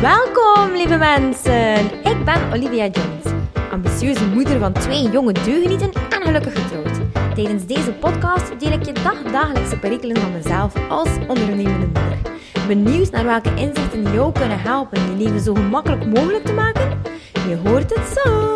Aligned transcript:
Welkom, 0.00 0.72
lieve 0.72 0.96
mensen. 0.96 1.84
Ik 2.04 2.24
ben 2.24 2.52
Olivia 2.52 2.86
Jones, 2.86 3.44
ambitieuze 3.70 4.26
moeder 4.26 4.58
van 4.58 4.72
twee 4.72 5.10
jonge 5.10 5.32
deugenieten 5.32 5.92
en 5.92 6.22
gelukkig 6.22 6.62
getrouwd. 6.62 7.00
Tijdens 7.34 7.66
deze 7.66 7.92
podcast 7.92 8.60
deel 8.60 8.72
ik 8.72 8.84
je 8.84 8.92
dagdagelijkse 8.92 9.78
perikelen 9.78 10.16
van 10.16 10.32
mezelf 10.32 10.88
als 10.88 11.08
ondernemende 11.28 11.86
moeder. 11.86 12.18
Benieuwd 12.66 13.10
naar 13.10 13.24
welke 13.24 13.54
inzichten 13.54 14.12
jou 14.12 14.32
kunnen 14.32 14.60
helpen 14.60 15.00
je 15.00 15.24
leven 15.24 15.40
zo 15.40 15.54
gemakkelijk 15.54 16.06
mogelijk 16.06 16.44
te 16.44 16.52
maken? 16.52 17.02
Je 17.48 17.56
hoort 17.64 17.94
het 17.94 18.18
zo. 18.18 18.54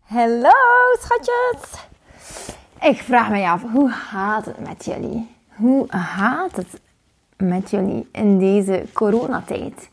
Hallo, 0.00 0.50
schatjes. 1.00 1.80
Ik 2.80 3.02
vraag 3.02 3.30
me 3.30 3.48
af, 3.48 3.62
hoe 3.72 3.90
gaat 3.90 4.44
het 4.44 4.60
met 4.60 4.84
jullie? 4.84 5.30
Hoe 5.54 5.86
gaat 5.88 6.56
het 6.56 6.80
met 7.48 7.70
jullie 7.70 8.08
in 8.12 8.38
deze 8.38 8.84
coronatijd? 8.92 9.90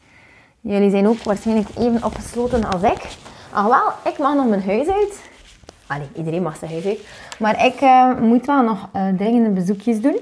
Jullie 0.62 0.90
zijn 0.90 1.08
ook 1.08 1.24
waarschijnlijk 1.24 1.68
even 1.78 2.04
opgesloten 2.04 2.66
als 2.72 2.82
ik. 2.82 3.18
Alhoewel, 3.54 3.92
ik 4.06 4.18
mag 4.18 4.36
nog 4.36 4.48
mijn 4.48 4.64
huis 4.64 4.88
uit. 4.88 5.22
Allee, 5.88 6.08
iedereen 6.16 6.42
mag 6.42 6.58
zijn 6.58 6.72
huis 6.72 6.86
uit. 6.86 7.00
Maar 7.40 7.66
ik 7.66 7.82
uh, 7.82 8.20
moet 8.20 8.46
wel 8.46 8.64
nog 8.64 8.90
uh, 8.96 9.08
dringende 9.18 9.50
bezoekjes 9.50 10.02
doen. 10.02 10.20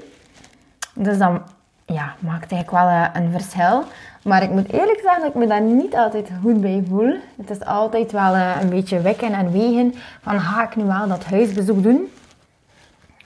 Dus 0.94 1.18
dan 1.18 1.42
ja, 1.86 2.14
maakt 2.18 2.52
eigenlijk 2.52 2.70
wel 2.70 2.88
uh, 2.88 3.06
een 3.12 3.30
verschil. 3.30 3.84
Maar 4.22 4.42
ik 4.42 4.50
moet 4.50 4.72
eerlijk 4.72 5.00
zeggen 5.02 5.20
dat 5.20 5.30
ik 5.30 5.34
me 5.34 5.46
daar 5.46 5.60
niet 5.60 5.94
altijd 5.94 6.30
goed 6.42 6.60
bij 6.60 6.84
voel. 6.88 7.14
Het 7.36 7.50
is 7.50 7.64
altijd 7.64 8.12
wel 8.12 8.36
een 8.36 8.68
beetje 8.68 9.00
wekken 9.00 9.32
en 9.32 9.52
wegen 9.52 9.94
van 10.22 10.40
ga 10.40 10.64
ik 10.64 10.76
nu 10.76 10.84
wel 10.84 11.08
dat 11.08 11.24
huisbezoek 11.24 11.82
doen? 11.82 12.08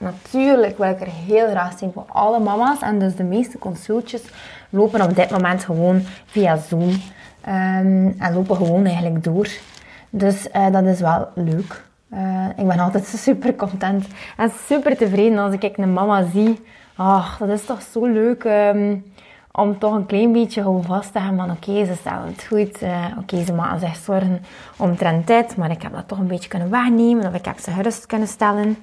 Natuurlijk 0.03 0.77
wil 0.77 0.89
ik 0.89 1.01
er 1.01 1.11
heel 1.25 1.47
graag 1.47 1.77
zijn 1.77 1.91
voor 1.93 2.05
alle 2.07 2.39
mama's. 2.39 2.81
En 2.81 2.99
dus 2.99 3.15
de 3.15 3.23
meeste 3.23 3.57
consultjes 3.57 4.21
lopen 4.69 5.01
op 5.01 5.15
dit 5.15 5.29
moment 5.29 5.63
gewoon 5.63 6.01
via 6.25 6.57
Zoom. 6.57 6.89
Um, 7.47 8.15
en 8.19 8.33
lopen 8.33 8.55
gewoon 8.55 8.85
eigenlijk 8.85 9.23
door. 9.23 9.47
Dus 10.09 10.47
uh, 10.55 10.71
dat 10.71 10.85
is 10.85 10.99
wel 10.99 11.27
leuk. 11.35 11.83
Uh, 12.13 12.47
ik 12.55 12.67
ben 12.67 12.79
altijd 12.79 13.05
super 13.25 13.55
content 13.55 14.05
en 14.37 14.51
super 14.67 14.97
tevreden 14.97 15.37
als 15.37 15.53
ik 15.53 15.77
een 15.77 15.93
mama 15.93 16.25
zie. 16.33 16.59
Ach, 16.95 17.37
dat 17.37 17.49
is 17.49 17.65
toch 17.65 17.81
zo 17.81 18.05
leuk 18.05 18.43
um, 18.43 19.03
om 19.51 19.79
toch 19.79 19.93
een 19.93 20.05
klein 20.05 20.31
beetje 20.31 20.61
gewoon 20.61 20.83
vast 20.83 21.11
te 21.11 21.19
hebben 21.19 21.37
van 21.37 21.51
oké, 21.51 21.85
ze 21.85 21.95
stellen 21.99 22.27
het 22.27 22.43
goed. 22.43 22.81
Uh, 22.81 23.05
oké, 23.19 23.43
ze 23.43 23.53
maken 23.53 23.79
zich 23.79 23.95
zorgen 23.95 24.41
omtrent 24.77 25.27
dit, 25.27 25.57
maar 25.57 25.71
ik 25.71 25.81
heb 25.81 25.93
dat 25.93 26.07
toch 26.07 26.17
een 26.17 26.27
beetje 26.27 26.49
kunnen 26.49 26.69
waarnemen 26.69 27.27
of 27.27 27.33
ik 27.33 27.45
heb 27.45 27.59
ze 27.59 27.71
gerust 27.71 28.05
kunnen 28.05 28.27
stellen. 28.27 28.77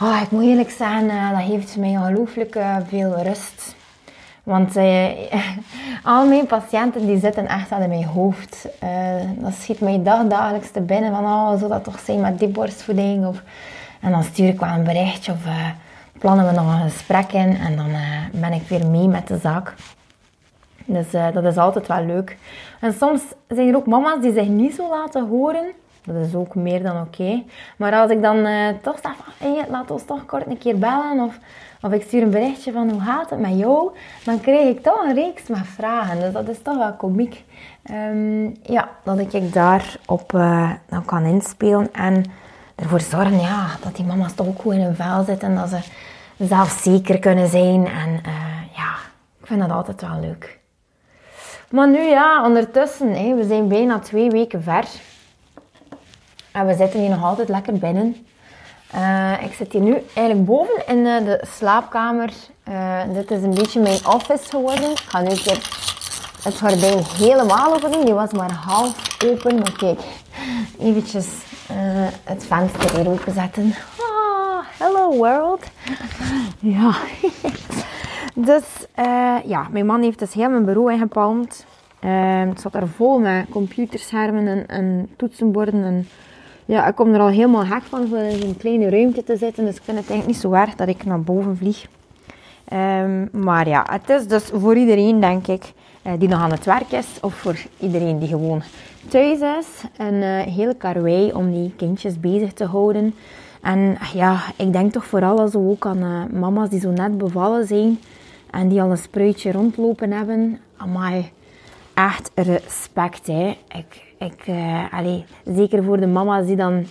Oh, 0.00 0.20
ik 0.22 0.30
moet 0.30 0.42
eerlijk 0.42 0.70
zeggen, 0.70 1.04
uh, 1.04 1.30
dat 1.30 1.46
geeft 1.48 1.76
mij 1.76 1.96
ongelooflijk 1.96 2.56
uh, 2.56 2.76
veel 2.88 3.22
rust. 3.22 3.74
Want 4.42 4.76
uh, 4.76 5.04
al 6.02 6.26
mijn 6.26 6.46
patiënten 6.46 7.06
die 7.06 7.18
zitten 7.18 7.46
echt 7.46 7.72
aan 7.72 7.88
mijn 7.88 8.04
hoofd. 8.04 8.68
dat 9.38 9.52
schiet 9.54 9.80
mij 9.80 10.02
dagdagelijks 10.02 10.70
te 10.70 10.80
binnen 10.80 11.10
van, 11.10 11.24
oh, 11.24 11.58
zou 11.58 11.70
dat 11.70 11.84
toch 11.84 11.98
zijn 11.98 12.20
met 12.20 12.38
die 12.38 12.48
borstvoeding? 12.48 13.26
Of, 13.26 13.42
en 14.00 14.10
dan 14.10 14.22
stuur 14.22 14.48
ik 14.48 14.60
wel 14.60 14.68
een 14.68 14.84
berichtje 14.84 15.32
of 15.32 15.38
plannen 16.18 16.46
we 16.46 16.52
nog 16.52 16.72
een 16.72 16.90
gesprek 16.90 17.32
in. 17.32 17.56
En 17.56 17.76
dan 17.76 17.90
ben 18.32 18.52
ik 18.52 18.68
weer 18.68 18.86
mee 18.86 19.08
met 19.08 19.26
de 19.28 19.38
zaak. 19.38 19.74
Dus 20.84 21.10
dat 21.10 21.44
is 21.44 21.56
altijd 21.56 21.86
wel 21.86 22.04
leuk. 22.04 22.36
En 22.80 22.92
soms 22.92 23.22
zijn 23.48 23.68
er 23.68 23.76
ook 23.76 23.86
mama's 23.86 24.20
die 24.20 24.32
zich 24.32 24.48
niet 24.48 24.74
zo 24.74 24.88
laten 24.88 25.28
horen. 25.28 25.66
Dat 26.06 26.26
is 26.26 26.34
ook 26.34 26.54
meer 26.54 26.82
dan 26.82 27.00
oké. 27.00 27.42
Maar 27.76 27.92
als 27.92 28.10
ik 28.10 28.22
dan 28.22 28.36
uh, 28.36 28.68
toch 28.82 28.98
zeg 29.02 29.12
van, 29.16 29.56
laat 29.68 29.90
ons 29.90 30.04
toch 30.04 30.26
kort 30.26 30.46
een 30.46 30.58
keer 30.58 30.78
bellen. 30.78 31.20
Of, 31.20 31.38
of 31.82 31.92
ik 31.92 32.02
stuur 32.02 32.22
een 32.22 32.30
berichtje 32.30 32.72
van, 32.72 32.90
hoe 32.90 33.00
gaat 33.00 33.30
het 33.30 33.38
met 33.38 33.58
jou? 33.58 33.90
Dan 34.24 34.40
krijg 34.40 34.68
ik 34.68 34.82
toch 34.82 35.04
een 35.04 35.14
reeks 35.14 35.48
met 35.48 35.66
vragen. 35.66 36.20
Dus 36.20 36.32
dat 36.32 36.48
is 36.48 36.62
toch 36.62 36.76
wel 36.76 36.92
komiek. 36.92 37.44
Um, 37.90 38.56
ja, 38.62 38.88
dat 39.02 39.18
ik 39.18 39.52
daarop 39.52 40.32
uh, 40.34 40.70
dan 40.88 41.04
kan 41.04 41.24
inspelen. 41.24 41.92
En 41.92 42.24
ervoor 42.74 43.00
zorgen 43.00 43.40
ja, 43.40 43.66
dat 43.82 43.96
die 43.96 44.04
mama's 44.04 44.34
toch 44.34 44.46
ook 44.46 44.60
goed 44.60 44.72
in 44.72 44.80
hun 44.80 44.94
vel 44.94 45.24
zitten. 45.24 45.54
Dat 45.54 45.68
ze 45.68 45.78
zelfzeker 46.38 47.18
kunnen 47.18 47.48
zijn. 47.48 47.86
En 47.86 48.08
uh, 48.26 48.76
ja, 48.76 48.92
ik 49.40 49.46
vind 49.46 49.60
dat 49.60 49.70
altijd 49.70 50.00
wel 50.00 50.20
leuk. 50.20 50.58
Maar 51.70 51.88
nu 51.88 52.00
ja, 52.00 52.44
ondertussen, 52.44 53.36
we 53.36 53.44
zijn 53.46 53.68
bijna 53.68 53.98
twee 53.98 54.30
weken 54.30 54.62
ver. 54.62 54.84
En 56.56 56.66
we 56.66 56.74
zitten 56.74 57.00
hier 57.00 57.08
nog 57.08 57.24
altijd 57.24 57.48
lekker 57.48 57.78
binnen. 57.78 58.16
Uh, 58.94 59.42
ik 59.42 59.52
zit 59.52 59.72
hier 59.72 59.82
nu 59.82 60.02
eigenlijk 60.14 60.46
boven 60.46 60.86
in 60.86 60.98
uh, 60.98 61.24
de 61.24 61.44
slaapkamer. 61.56 62.32
Uh, 62.68 63.00
dit 63.12 63.30
is 63.30 63.42
een 63.42 63.54
beetje 63.54 63.80
mijn 63.80 64.06
office 64.06 64.48
geworden. 64.48 64.90
Ik 64.90 64.98
ga 64.98 65.20
nu 65.20 65.28
een 65.28 65.58
het 66.42 66.58
gordijn 66.58 67.04
helemaal 67.16 67.74
open 67.74 68.04
Die 68.04 68.14
was 68.14 68.32
maar 68.32 68.52
half 68.52 69.16
open. 69.24 69.54
Maar 69.54 69.72
kijk, 69.72 70.00
eventjes 70.78 71.26
het 72.24 72.46
venster 72.46 72.96
hier 72.96 73.10
openzetten. 73.10 73.74
Ah, 73.98 74.64
hello 74.78 75.16
world. 75.16 75.64
ja. 76.58 76.94
dus 78.48 78.64
ja, 79.44 79.66
mijn 79.70 79.86
man 79.86 80.02
heeft 80.02 80.18
dus 80.18 80.32
heel 80.32 80.50
mijn 80.50 80.64
bureau 80.64 80.92
ingepalmd. 80.92 81.64
het 82.48 82.60
zat 82.60 82.74
er 82.74 82.88
vol 82.88 83.18
met 83.18 83.46
computerschermen 83.50 84.46
en, 84.46 84.66
en 84.66 85.08
toetsenborden 85.16 85.84
en 85.84 86.08
ja, 86.66 86.86
ik 86.86 86.94
kom 86.94 87.14
er 87.14 87.20
al 87.20 87.28
helemaal 87.28 87.66
hek 87.66 87.82
van 87.82 88.08
voor 88.08 88.18
in 88.18 88.42
een 88.42 88.56
kleine 88.56 88.90
ruimte 88.90 89.24
te 89.24 89.36
zitten. 89.36 89.64
Dus 89.64 89.76
ik 89.76 89.82
vind 89.82 89.98
het 89.98 90.10
eigenlijk 90.10 90.26
niet 90.26 90.36
zo 90.36 90.52
erg 90.52 90.74
dat 90.74 90.88
ik 90.88 91.04
naar 91.04 91.20
boven 91.20 91.56
vlieg. 91.56 91.86
Um, 92.72 93.28
maar 93.32 93.68
ja, 93.68 93.86
het 93.90 94.10
is 94.10 94.26
dus 94.26 94.44
voor 94.54 94.76
iedereen, 94.76 95.20
denk 95.20 95.46
ik, 95.46 95.72
uh, 96.06 96.12
die 96.18 96.28
nog 96.28 96.40
aan 96.40 96.50
het 96.50 96.64
werk 96.64 96.90
is. 96.90 97.06
Of 97.20 97.34
voor 97.34 97.56
iedereen 97.78 98.18
die 98.18 98.28
gewoon 98.28 98.62
thuis 99.08 99.40
is. 99.40 99.66
Een 99.96 100.14
uh, 100.14 100.40
hele 100.40 100.74
karwei 100.74 101.32
om 101.32 101.52
die 101.52 101.72
kindjes 101.76 102.20
bezig 102.20 102.52
te 102.52 102.64
houden. 102.64 103.14
En 103.62 103.96
ja, 104.12 104.40
ik 104.56 104.72
denk 104.72 104.92
toch 104.92 105.06
vooral 105.06 105.48
zo 105.48 105.70
ook 105.70 105.86
aan 105.86 106.02
uh, 106.02 106.40
mama's 106.40 106.68
die 106.68 106.80
zo 106.80 106.90
net 106.90 107.18
bevallen 107.18 107.66
zijn. 107.66 107.98
En 108.50 108.68
die 108.68 108.82
al 108.82 108.90
een 108.90 108.98
spruitje 108.98 109.52
rondlopen 109.52 110.12
hebben. 110.12 110.60
Amai, 110.76 111.30
echt 111.94 112.30
respect, 112.34 113.26
hè. 113.26 113.56
Ik, 113.68 114.05
ik, 114.18 114.46
uh, 114.46 115.14
zeker 115.44 115.84
voor 115.84 116.00
de 116.00 116.06
mama's 116.06 116.46
die 116.46 116.56
dan 116.56 116.86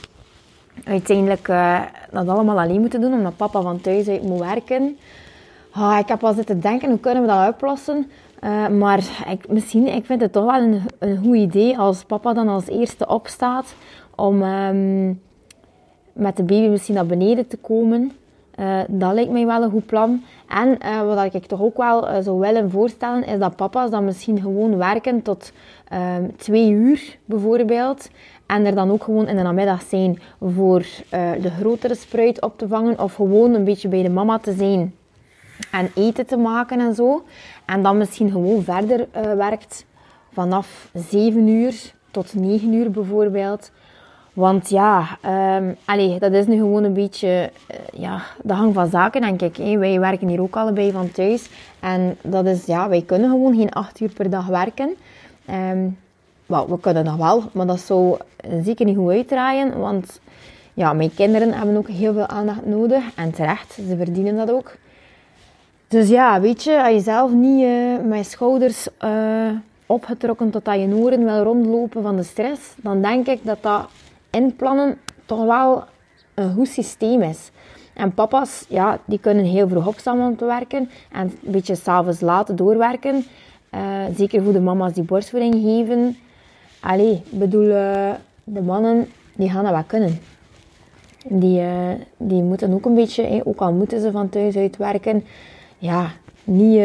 uiteindelijk 0.84 1.48
uh, 1.48 1.82
dat 2.12 2.28
allemaal 2.28 2.60
alleen 2.60 2.80
moeten 2.80 3.02
doen, 3.02 3.14
omdat 3.14 3.38
papa 3.38 3.62
van 3.62 3.82
thuis 3.82 4.08
uit 4.08 4.24
moet 4.24 4.40
werken. 4.40 4.98
Oh, 5.76 5.98
ik 6.00 6.08
heb 6.08 6.24
al 6.24 6.34
zitten 6.34 6.60
denken, 6.60 6.90
hoe 6.90 7.00
kunnen 7.00 7.22
we 7.22 7.28
dat 7.30 7.54
oplossen? 7.54 8.12
Uh, 8.44 8.68
maar 8.68 9.00
ik, 9.30 9.48
misschien, 9.50 9.88
ik 9.88 10.06
vind 10.06 10.22
het 10.22 10.32
toch 10.32 10.46
wel 10.46 10.62
een, 10.62 10.82
een 11.00 11.18
goed 11.18 11.36
idee 11.36 11.78
als 11.78 12.04
papa 12.04 12.34
dan 12.34 12.48
als 12.48 12.68
eerste 12.68 13.08
opstaat 13.08 13.76
om 14.16 14.42
um, 14.42 15.22
met 16.14 16.38
de 16.38 16.44
baby 16.44 16.68
misschien 16.68 16.96
naar 16.96 17.06
beneden 17.06 17.48
te 17.48 17.58
komen. 17.58 18.12
Uh, 18.60 18.80
dat 18.88 19.14
lijkt 19.14 19.32
mij 19.32 19.46
wel 19.46 19.64
een 19.64 19.72
goed 19.72 19.86
plan. 19.86 20.24
En 20.48 20.78
uh, 20.86 21.16
wat 21.16 21.34
ik 21.34 21.46
toch 21.46 21.62
ook 21.62 21.78
wel 21.78 22.10
uh, 22.10 22.18
zou 22.22 22.40
willen 22.40 22.72
voorstellen, 22.72 23.26
is 23.26 23.40
dat 23.40 23.56
papa's 23.56 23.90
dan 23.90 24.06
misschien 24.06 24.42
gewoon 24.42 24.78
werken 24.78 25.22
tot 25.22 25.52
ehm, 25.88 26.24
twee 26.38 26.70
uur 26.70 27.18
bijvoorbeeld. 27.26 28.10
En 28.46 28.66
er 28.66 28.76
dan 28.76 28.92
ook 28.92 29.04
gewoon 29.04 29.28
in 29.28 29.36
de 29.36 29.42
namiddag 29.42 29.82
zijn 29.82 30.20
voor 30.42 30.86
de 31.42 31.52
grotere 31.60 31.96
spruit 31.96 32.42
op 32.42 32.58
te 32.58 32.68
vangen. 32.68 33.00
Of 33.00 33.14
gewoon 33.14 33.54
een 33.54 33.64
beetje 33.64 33.88
bij 33.88 34.04
de 34.04 34.10
mama 34.10 34.40
te 34.40 34.54
zijn 34.54 34.96
en 35.72 35.92
eten 35.96 36.26
te 36.26 36.38
maken 36.38 36.80
en 36.80 36.96
zo. 36.96 37.24
En 37.66 37.84
dan 37.84 37.98
misschien 37.98 38.32
gewoon 38.32 38.64
verder 38.64 39.08
werkt 39.38 39.86
vanaf 40.32 40.90
7 40.94 41.48
uur 41.48 41.94
tot 42.12 42.34
9 42.34 42.74
uur 42.74 42.92
bijvoorbeeld. 42.92 43.72
Want 44.36 44.70
ja, 44.70 45.18
um, 45.58 45.76
dat 46.20 46.32
is 46.32 46.48
nu 46.48 46.56
gewoon 46.56 46.84
een 46.84 46.94
beetje 46.94 47.28
uh, 47.72 48.02
ja, 48.02 48.22
de 48.44 48.54
hang 48.54 48.74
van 48.74 48.90
zaken, 48.90 49.22
denk 49.22 49.42
ik. 49.42 49.78
Wij 49.78 50.00
werken 50.00 50.28
hier 50.28 50.42
ook 50.42 50.56
allebei 50.56 50.92
van 50.92 51.12
thuis. 51.12 51.50
En 51.80 52.18
dat 52.22 52.46
is, 52.46 52.66
ja, 52.66 52.90
wij 52.90 53.02
kunnen 53.02 53.30
gewoon 53.30 53.56
geen 53.56 53.72
acht 53.72 54.00
uur 54.00 54.12
per 54.14 54.30
dag 54.30 54.48
werken. 54.48 54.96
Um, 55.74 55.98
we 56.46 56.80
kunnen 56.82 57.04
nog 57.04 57.16
wel, 57.16 57.44
maar 57.52 57.66
dat 57.66 57.80
zou 57.80 58.18
zeker 58.64 58.86
niet 58.86 58.98
goed 58.98 59.12
uitdraaien. 59.12 59.80
Want 59.80 60.20
ja, 60.74 60.94
mijn 60.94 61.14
kinderen 61.14 61.54
hebben 61.54 61.78
ook 61.78 61.90
heel 61.90 62.14
veel 62.14 62.28
aandacht 62.28 62.66
nodig. 62.66 63.04
En 63.16 63.32
terecht, 63.32 63.74
ze 63.74 63.98
verdienen 63.98 64.36
dat 64.36 64.52
ook. 64.52 64.76
Dus 65.88 66.10
ja, 66.10 66.42
weet 66.42 66.64
je, 66.64 66.84
als 66.84 66.94
je 66.94 67.00
zelf 67.00 67.32
niet 67.32 67.64
uh, 67.64 67.98
met 68.04 68.26
schouders 68.26 68.88
uh, 69.04 69.50
opgetrokken 69.86 70.50
tot 70.50 70.68
aan 70.68 70.80
je 70.80 70.96
oren 70.96 71.26
wil 71.26 71.44
rondlopen 71.44 72.02
van 72.02 72.16
de 72.16 72.24
stress, 72.24 72.74
dan 72.76 73.02
denk 73.02 73.28
ik 73.28 73.40
dat 73.44 73.58
dat 73.62 73.90
inplannen 74.36 74.98
toch 75.26 75.46
wel 75.46 75.84
een 76.34 76.54
goed 76.54 76.68
systeem 76.68 77.22
is. 77.22 77.52
En 77.94 78.14
papa's, 78.14 78.66
ja, 78.70 79.00
die 79.06 79.20
kunnen 79.20 79.46
heel 79.46 79.68
vroeg 79.68 79.88
opstaan 79.88 80.22
om 80.22 80.38
te 80.38 80.46
werken 80.46 80.90
en 81.12 81.22
een 81.22 81.52
beetje 81.52 81.76
s'avonds 81.76 82.22
laten 82.22 82.56
doorwerken. 82.56 83.26
Uh, 83.76 83.82
zeker 84.16 84.44
voor 84.44 84.54
de 84.54 84.60
mama's 84.60 84.94
die 84.94 85.04
borstvoeding 85.04 85.54
geven. 85.54 86.18
Allee, 86.80 87.22
bedoel, 87.30 87.66
uh, 87.66 88.12
de 88.44 88.62
mannen, 88.62 89.08
die 89.36 89.50
gaan 89.50 89.64
dat 89.64 89.74
wel 89.74 89.84
kunnen. 89.88 90.20
Die, 91.28 91.62
uh, 91.62 91.92
die 92.18 92.44
moeten 92.44 92.74
ook 92.74 92.86
een 92.86 92.96
beetje, 92.96 93.42
ook 93.46 93.60
al 93.60 93.74
moeten 93.74 94.02
ze 94.02 94.12
van 94.12 94.30
thuis 94.30 94.56
uit 94.56 94.78
werken, 94.78 95.24
ja, 95.78 96.12
niet 96.44 96.82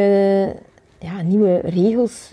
ja, 1.01 1.23
nieuwe 1.23 1.61
regels 1.65 2.33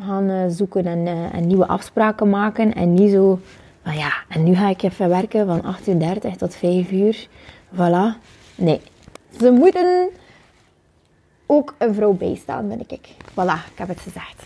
gaan 0.00 0.30
eh, 0.30 0.44
zoeken 0.48 0.86
en, 0.86 1.06
eh, 1.06 1.34
en, 1.34 1.46
nieuwe 1.46 1.66
afspraken 1.66 2.30
maken. 2.30 2.74
En 2.74 2.94
niet 2.94 3.10
zo, 3.10 3.38
ja, 3.92 4.12
en 4.28 4.42
nu 4.44 4.54
ga 4.54 4.68
ik 4.68 4.82
even 4.82 5.08
werken 5.08 5.46
van 5.46 5.62
8 5.62 5.88
uur 5.88 5.98
30 5.98 6.36
tot 6.36 6.54
5 6.54 6.90
uur. 6.90 7.26
Voilà. 7.74 8.18
Nee. 8.54 8.80
Ze 9.38 9.50
moeten 9.50 10.08
ook 11.46 11.74
een 11.78 11.94
vrouw 11.94 12.12
bijstaan, 12.12 12.68
ben 12.68 12.80
ik. 12.86 13.08
Voilà, 13.30 13.70
ik 13.72 13.78
heb 13.78 13.88
het 13.88 14.00
gezegd. 14.00 14.44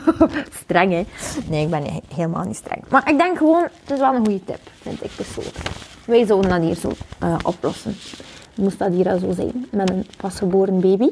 streng, 0.62 0.92
hè? 0.92 1.04
Nee, 1.48 1.64
ik 1.64 1.70
ben 1.70 1.84
helemaal 2.14 2.44
niet 2.44 2.56
streng. 2.56 2.82
Maar 2.88 3.10
ik 3.10 3.18
denk 3.18 3.36
gewoon, 3.36 3.62
het 3.62 3.90
is 3.90 3.98
wel 3.98 4.14
een 4.14 4.24
goede 4.24 4.44
tip, 4.44 4.60
vind 4.80 5.04
ik 5.04 5.10
persoonlijk. 5.16 5.56
Wij 6.04 6.26
zouden 6.26 6.50
dat 6.50 6.62
hier 6.62 6.74
zo 6.74 6.90
uh, 7.22 7.36
oplossen. 7.42 7.94
Moest 8.54 8.78
dat 8.78 8.92
hier 8.92 9.08
al 9.08 9.18
zo 9.18 9.32
zijn, 9.32 9.66
met 9.70 9.90
een 9.90 10.06
pasgeboren 10.16 10.80
baby. 10.80 11.10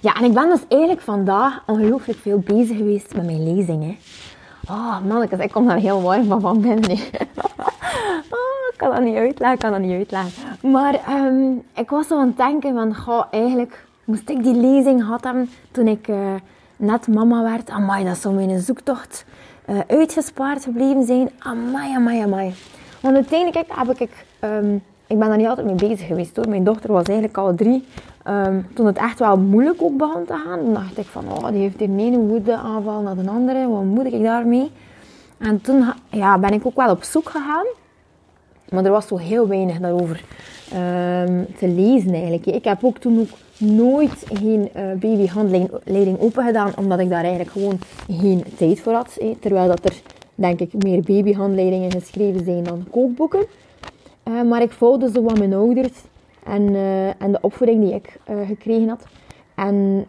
Ja, 0.00 0.14
en 0.14 0.24
ik 0.24 0.32
ben 0.32 0.48
dus 0.48 0.60
eigenlijk 0.68 1.00
vandaag 1.00 1.62
ongelooflijk 1.66 2.18
veel 2.18 2.38
bezig 2.38 2.76
geweest 2.76 3.14
met 3.14 3.24
mijn 3.24 3.54
lezingen. 3.54 3.96
Oh, 4.70 5.00
mannetjes, 5.06 5.38
ik 5.38 5.52
kom 5.52 5.66
daar 5.66 5.76
heel 5.76 6.02
warm 6.02 6.24
van 6.26 6.40
van 6.40 6.60
binnen. 6.60 6.90
oh, 8.30 8.66
ik 8.72 8.74
kan 8.76 8.90
dat 8.90 9.00
niet 9.00 9.16
uitleggen, 9.16 9.52
ik 9.52 9.58
kan 9.58 9.70
dat 9.70 9.80
niet 9.80 9.92
uitleggen. 9.92 10.32
Maar 10.72 11.00
um, 11.10 11.62
ik 11.74 11.90
was 11.90 12.06
zo 12.06 12.18
aan 12.18 12.26
het 12.26 12.36
denken 12.36 12.74
van, 12.74 12.96
goh, 12.96 13.24
eigenlijk 13.30 13.86
moest 14.04 14.28
ik 14.30 14.42
die 14.42 14.54
lezing 14.54 15.02
gehad 15.02 15.24
hebben 15.24 15.50
toen 15.70 15.88
ik 15.88 16.08
uh, 16.08 16.34
net 16.76 17.08
mama 17.08 17.42
werd. 17.42 17.70
Amai, 17.70 18.04
dat 18.04 18.16
zou 18.16 18.34
mijn 18.34 18.60
zoektocht 18.60 19.24
uh, 19.68 19.78
uitgespaard 19.86 20.64
gebleven 20.64 21.04
zijn. 21.04 21.30
Amai, 21.38 21.94
amai, 21.94 22.22
amai. 22.22 22.54
Want 23.00 23.14
uiteindelijk 23.14 23.66
heb 23.68 24.00
ik... 24.00 24.26
Um, 24.40 24.82
ik 25.06 25.18
ben 25.18 25.28
daar 25.28 25.36
niet 25.36 25.46
altijd 25.46 25.66
mee 25.66 25.88
bezig 25.88 26.06
geweest 26.06 26.36
hoor. 26.36 26.48
Mijn 26.48 26.64
dochter 26.64 26.92
was 26.92 27.04
eigenlijk 27.04 27.38
al 27.38 27.54
drie. 27.54 27.84
Um, 28.28 28.66
toen 28.74 28.86
het 28.86 28.96
echt 28.96 29.18
wel 29.18 29.38
moeilijk 29.38 29.82
ook 29.82 29.96
begon 29.96 30.24
te 30.24 30.34
gaan, 30.44 30.64
dan 30.64 30.74
dacht 30.74 30.98
ik 30.98 31.06
van, 31.06 31.24
oh, 31.32 31.48
die 31.48 31.60
heeft 31.60 31.78
hier 31.78 31.90
een 31.90 32.28
woede 32.28 32.56
aanval 32.56 33.02
naar 33.02 33.16
de 33.16 33.30
andere. 33.30 33.68
Wat 33.68 33.84
moet 33.84 34.12
ik 34.12 34.22
daarmee? 34.22 34.70
En 35.38 35.60
toen 35.60 35.84
ja, 36.10 36.38
ben 36.38 36.52
ik 36.52 36.66
ook 36.66 36.76
wel 36.76 36.90
op 36.90 37.02
zoek 37.02 37.28
gegaan. 37.28 37.66
Maar 38.70 38.84
er 38.84 38.90
was 38.90 39.06
zo 39.06 39.16
heel 39.16 39.48
weinig 39.48 39.78
daarover 39.78 40.24
um, 40.74 41.46
te 41.58 41.68
lezen 41.68 42.12
eigenlijk. 42.12 42.46
Ik 42.46 42.64
heb 42.64 42.84
ook 42.84 42.98
toen 42.98 43.20
ook 43.20 43.38
nooit 43.58 44.26
geen 44.32 44.68
uh, 44.76 44.82
babyhandleiding 44.92 46.20
open 46.20 46.44
gedaan, 46.44 46.72
omdat 46.76 46.98
ik 46.98 47.08
daar 47.08 47.20
eigenlijk 47.20 47.50
gewoon 47.50 47.78
geen 48.10 48.44
tijd 48.56 48.80
voor 48.80 48.92
had. 48.92 49.18
Terwijl 49.40 49.68
dat 49.68 49.84
er, 49.84 50.00
denk 50.34 50.60
ik, 50.60 50.82
meer 50.82 51.02
babyhandleidingen 51.02 51.90
geschreven 51.90 52.44
zijn 52.44 52.62
dan 52.62 52.84
kookboeken. 52.90 53.46
Uh, 54.28 54.42
maar 54.42 54.62
ik 54.62 54.72
volgde 54.72 55.10
zo 55.10 55.22
wat 55.22 55.38
mijn 55.38 55.54
ouders 55.54 56.04
en, 56.44 56.62
uh, 56.62 57.22
en 57.22 57.32
de 57.32 57.38
opvoeding 57.40 57.84
die 57.84 57.94
ik 57.94 58.18
gekregen 58.46 58.88
had. 58.88 59.06
En 59.54 60.06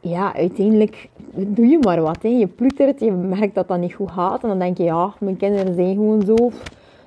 ja, 0.00 0.34
uiteindelijk 0.34 1.08
doe 1.34 1.66
je 1.66 1.78
maar 1.78 2.02
wat. 2.02 2.22
Hè. 2.22 2.28
Je 2.28 2.46
ploetert, 2.46 3.00
je 3.00 3.10
merkt 3.10 3.54
dat 3.54 3.68
dat 3.68 3.78
niet 3.78 3.94
goed 3.94 4.10
gaat. 4.10 4.42
En 4.42 4.48
dan 4.48 4.58
denk 4.58 4.76
je, 4.76 4.84
ja, 4.84 5.12
mijn 5.20 5.36
kinderen 5.36 5.74
zijn 5.74 5.94
gewoon 5.94 6.22
zo. 6.22 6.50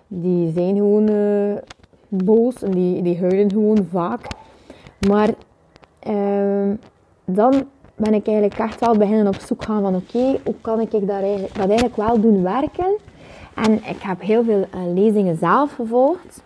Die 0.08 0.52
zijn 0.52 0.76
gewoon 0.76 1.10
boos 2.08 2.64
en 2.64 2.72
die, 2.72 3.02
die 3.02 3.20
huilen 3.20 3.52
gewoon 3.52 3.88
vaak. 3.92 4.28
Maar 5.08 5.30
uh, 6.08 6.74
dan 7.26 7.64
ben 7.96 8.14
ik 8.14 8.28
eigenlijk 8.28 8.60
echt 8.60 8.80
wel 8.80 8.98
beginnen 8.98 9.28
op 9.28 9.40
zoek 9.40 9.64
gaan 9.64 9.82
van 9.82 9.96
oké, 9.96 10.40
hoe 10.44 10.56
kan 10.62 10.80
ik 10.80 11.08
daar 11.08 11.22
eigenlijk, 11.22 11.56
dat 11.56 11.68
eigenlijk 11.68 11.96
wel 11.96 12.22
doen 12.22 12.44
werken? 12.44 12.98
En 13.56 13.74
ik 13.74 14.02
heb 14.02 14.22
heel 14.22 14.44
veel 14.44 14.66
lezingen 14.94 15.38
zelf 15.38 15.74
gevolgd. 15.74 16.44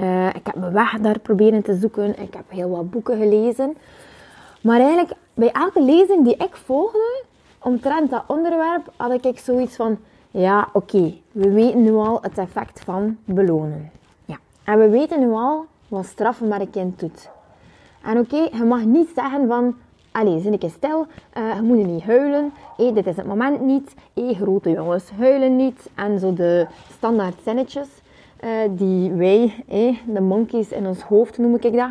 Uh, 0.00 0.26
ik 0.26 0.46
heb 0.46 0.54
mijn 0.54 0.72
weg 0.72 0.98
daar 1.00 1.18
proberen 1.18 1.62
te 1.62 1.74
zoeken. 1.74 2.22
Ik 2.22 2.34
heb 2.34 2.44
heel 2.48 2.70
wat 2.70 2.90
boeken 2.90 3.18
gelezen. 3.18 3.76
Maar 4.60 4.80
eigenlijk 4.80 5.12
bij 5.34 5.52
elke 5.52 5.82
lezing 5.82 6.24
die 6.24 6.36
ik 6.36 6.56
volgde, 6.56 7.22
omtrent 7.58 8.10
dat 8.10 8.22
onderwerp, 8.26 8.92
had 8.96 9.24
ik 9.24 9.38
zoiets 9.38 9.76
van... 9.76 9.98
Ja, 10.30 10.68
oké, 10.72 11.14
we 11.32 11.50
weten 11.50 11.82
nu 11.82 11.94
al 11.94 12.18
het 12.22 12.38
effect 12.38 12.80
van 12.80 13.16
belonen. 13.24 13.90
Ja. 14.24 14.36
En 14.64 14.78
we 14.78 14.88
weten 14.88 15.20
nu 15.20 15.30
al 15.30 15.66
wat 15.88 16.06
straffen 16.06 16.48
met 16.48 16.60
een 16.60 16.70
kind 16.70 17.00
doet. 17.00 17.28
En 18.02 18.18
oké, 18.18 18.48
je 18.56 18.64
mag 18.64 18.84
niet 18.84 19.08
zeggen 19.14 19.46
van... 19.48 19.76
Allee, 20.12 20.40
zin 20.40 20.52
ik 20.52 20.70
stil, 20.76 21.06
uh, 21.38 21.54
je 21.54 21.62
moet 21.62 21.86
niet 21.86 22.02
huilen. 22.02 22.52
Hey, 22.76 22.92
dit 22.92 23.06
is 23.06 23.16
het 23.16 23.26
moment 23.26 23.60
niet. 23.60 23.94
Hey, 24.14 24.34
grote 24.34 24.70
jongens 24.70 25.10
huilen 25.18 25.56
niet. 25.56 25.90
En 25.94 26.18
zo 26.18 26.34
de 26.34 26.66
standaard 26.92 27.34
zinnetjes 27.44 27.88
uh, 28.44 28.50
die 28.70 29.12
wij, 29.12 29.64
de 30.06 30.20
monkeys 30.20 30.68
in 30.68 30.86
ons 30.86 31.02
hoofd 31.02 31.38
noem 31.38 31.54
ik 31.54 31.72
dat. 31.72 31.90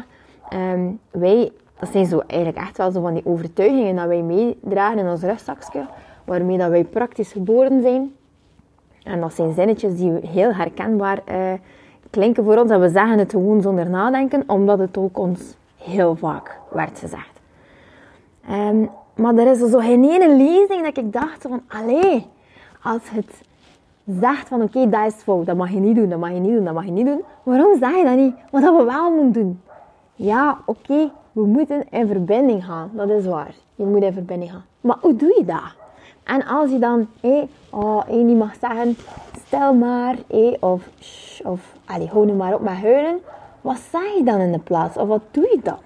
Um, 0.54 1.00
wij, 1.12 1.52
dat 1.80 1.90
zijn 1.92 2.06
zo 2.06 2.22
eigenlijk 2.28 2.60
echt 2.62 2.78
wel 2.78 2.92
zo 2.92 3.02
van 3.02 3.14
die 3.14 3.26
overtuigingen 3.26 3.96
dat 3.96 4.08
wij 4.08 4.22
meedragen 4.22 4.98
in 4.98 5.08
ons 5.08 5.22
rugzakje. 5.22 5.86
Waarmee 6.24 6.58
dat 6.58 6.70
wij 6.70 6.84
praktisch 6.84 7.32
geboren 7.32 7.82
zijn. 7.82 8.14
En 9.04 9.20
dat 9.20 9.34
zijn 9.34 9.54
zinnetjes 9.54 9.96
die 9.96 10.12
heel 10.12 10.54
herkenbaar 10.54 11.22
uh, 11.30 11.54
klinken 12.10 12.44
voor 12.44 12.58
ons. 12.58 12.72
En 12.72 12.82
we 12.82 12.90
zeggen 12.90 13.20
het 13.20 13.32
gewoon 13.32 13.62
zonder 13.62 13.90
nadenken, 13.90 14.44
omdat 14.48 14.80
het 14.80 14.98
ook 14.98 15.18
ons 15.18 15.56
heel 15.78 16.16
vaak 16.16 16.60
werd 16.72 17.00
gezegd. 17.00 17.40
Um, 18.52 18.90
maar 19.16 19.36
er 19.36 19.52
is 19.52 19.60
zo 19.60 19.80
geen 19.80 20.04
ene 20.04 20.36
lezing 20.36 20.84
dat 20.84 20.98
ik 20.98 21.14
dacht 21.14 21.42
van, 21.42 21.62
allee, 21.68 22.28
als 22.84 23.10
het 23.10 23.42
zegt 24.06 24.48
van 24.48 24.62
oké, 24.62 24.90
dat 24.90 25.06
is 25.06 25.14
fout, 25.14 25.46
dat 25.46 25.56
mag 25.56 25.72
je 25.72 25.80
niet 25.80 25.96
doen, 25.96 26.10
dat 26.10 26.20
mag 26.20 26.32
je 26.32 26.40
niet 26.40 26.54
doen, 26.56 26.64
dat 26.64 26.74
mag 26.74 26.86
je 26.86 26.92
niet 26.92 27.06
doen. 27.06 27.24
Waarom 27.44 27.78
zeg 27.80 27.98
je 27.98 28.04
dat 28.04 28.16
niet? 28.16 28.36
Wat 28.52 28.62
dat 28.62 28.78
we 28.78 28.84
wel 28.84 29.12
moeten 29.12 29.42
doen. 29.42 29.62
Ja, 30.16 30.58
oké, 30.66 31.12
we 31.32 31.46
moeten 31.46 31.90
in 31.90 32.08
verbinding 32.08 32.66
gaan, 32.66 32.92
dat 32.94 33.10
is 33.10 33.26
waar. 33.26 33.56
Je 33.76 33.86
moet 33.86 34.04
in 34.04 34.14
verbinding 34.14 34.52
gaan. 34.52 34.66
Maar 34.82 34.98
hoe 35.02 35.16
doe 35.16 35.36
je 35.38 35.46
dat? 35.46 35.76
En 36.24 36.46
als 36.46 36.70
je 36.70 36.80
dan 36.80 37.08
hé, 37.22 37.48
oh, 37.70 38.02
hé, 38.08 38.16
niet 38.16 38.38
mag 38.38 38.56
zeggen, 38.62 38.98
stel 39.46 39.74
maar, 39.74 40.16
hé, 40.28 40.58
of, 40.60 40.90
shh, 41.00 41.46
of 41.46 41.76
allee, 41.86 42.08
hou 42.08 42.26
nu 42.26 42.34
maar 42.34 42.54
op 42.54 42.62
met 42.62 42.74
huilen. 42.74 43.20
Wat 43.62 43.80
zeg 43.92 44.14
je 44.18 44.24
dan 44.24 44.40
in 44.40 44.52
de 44.52 44.60
plaats? 44.60 44.98
Of 44.98 45.08
wat 45.08 45.22
doe 45.32 45.44
je 45.44 45.60
dan? 45.64 45.78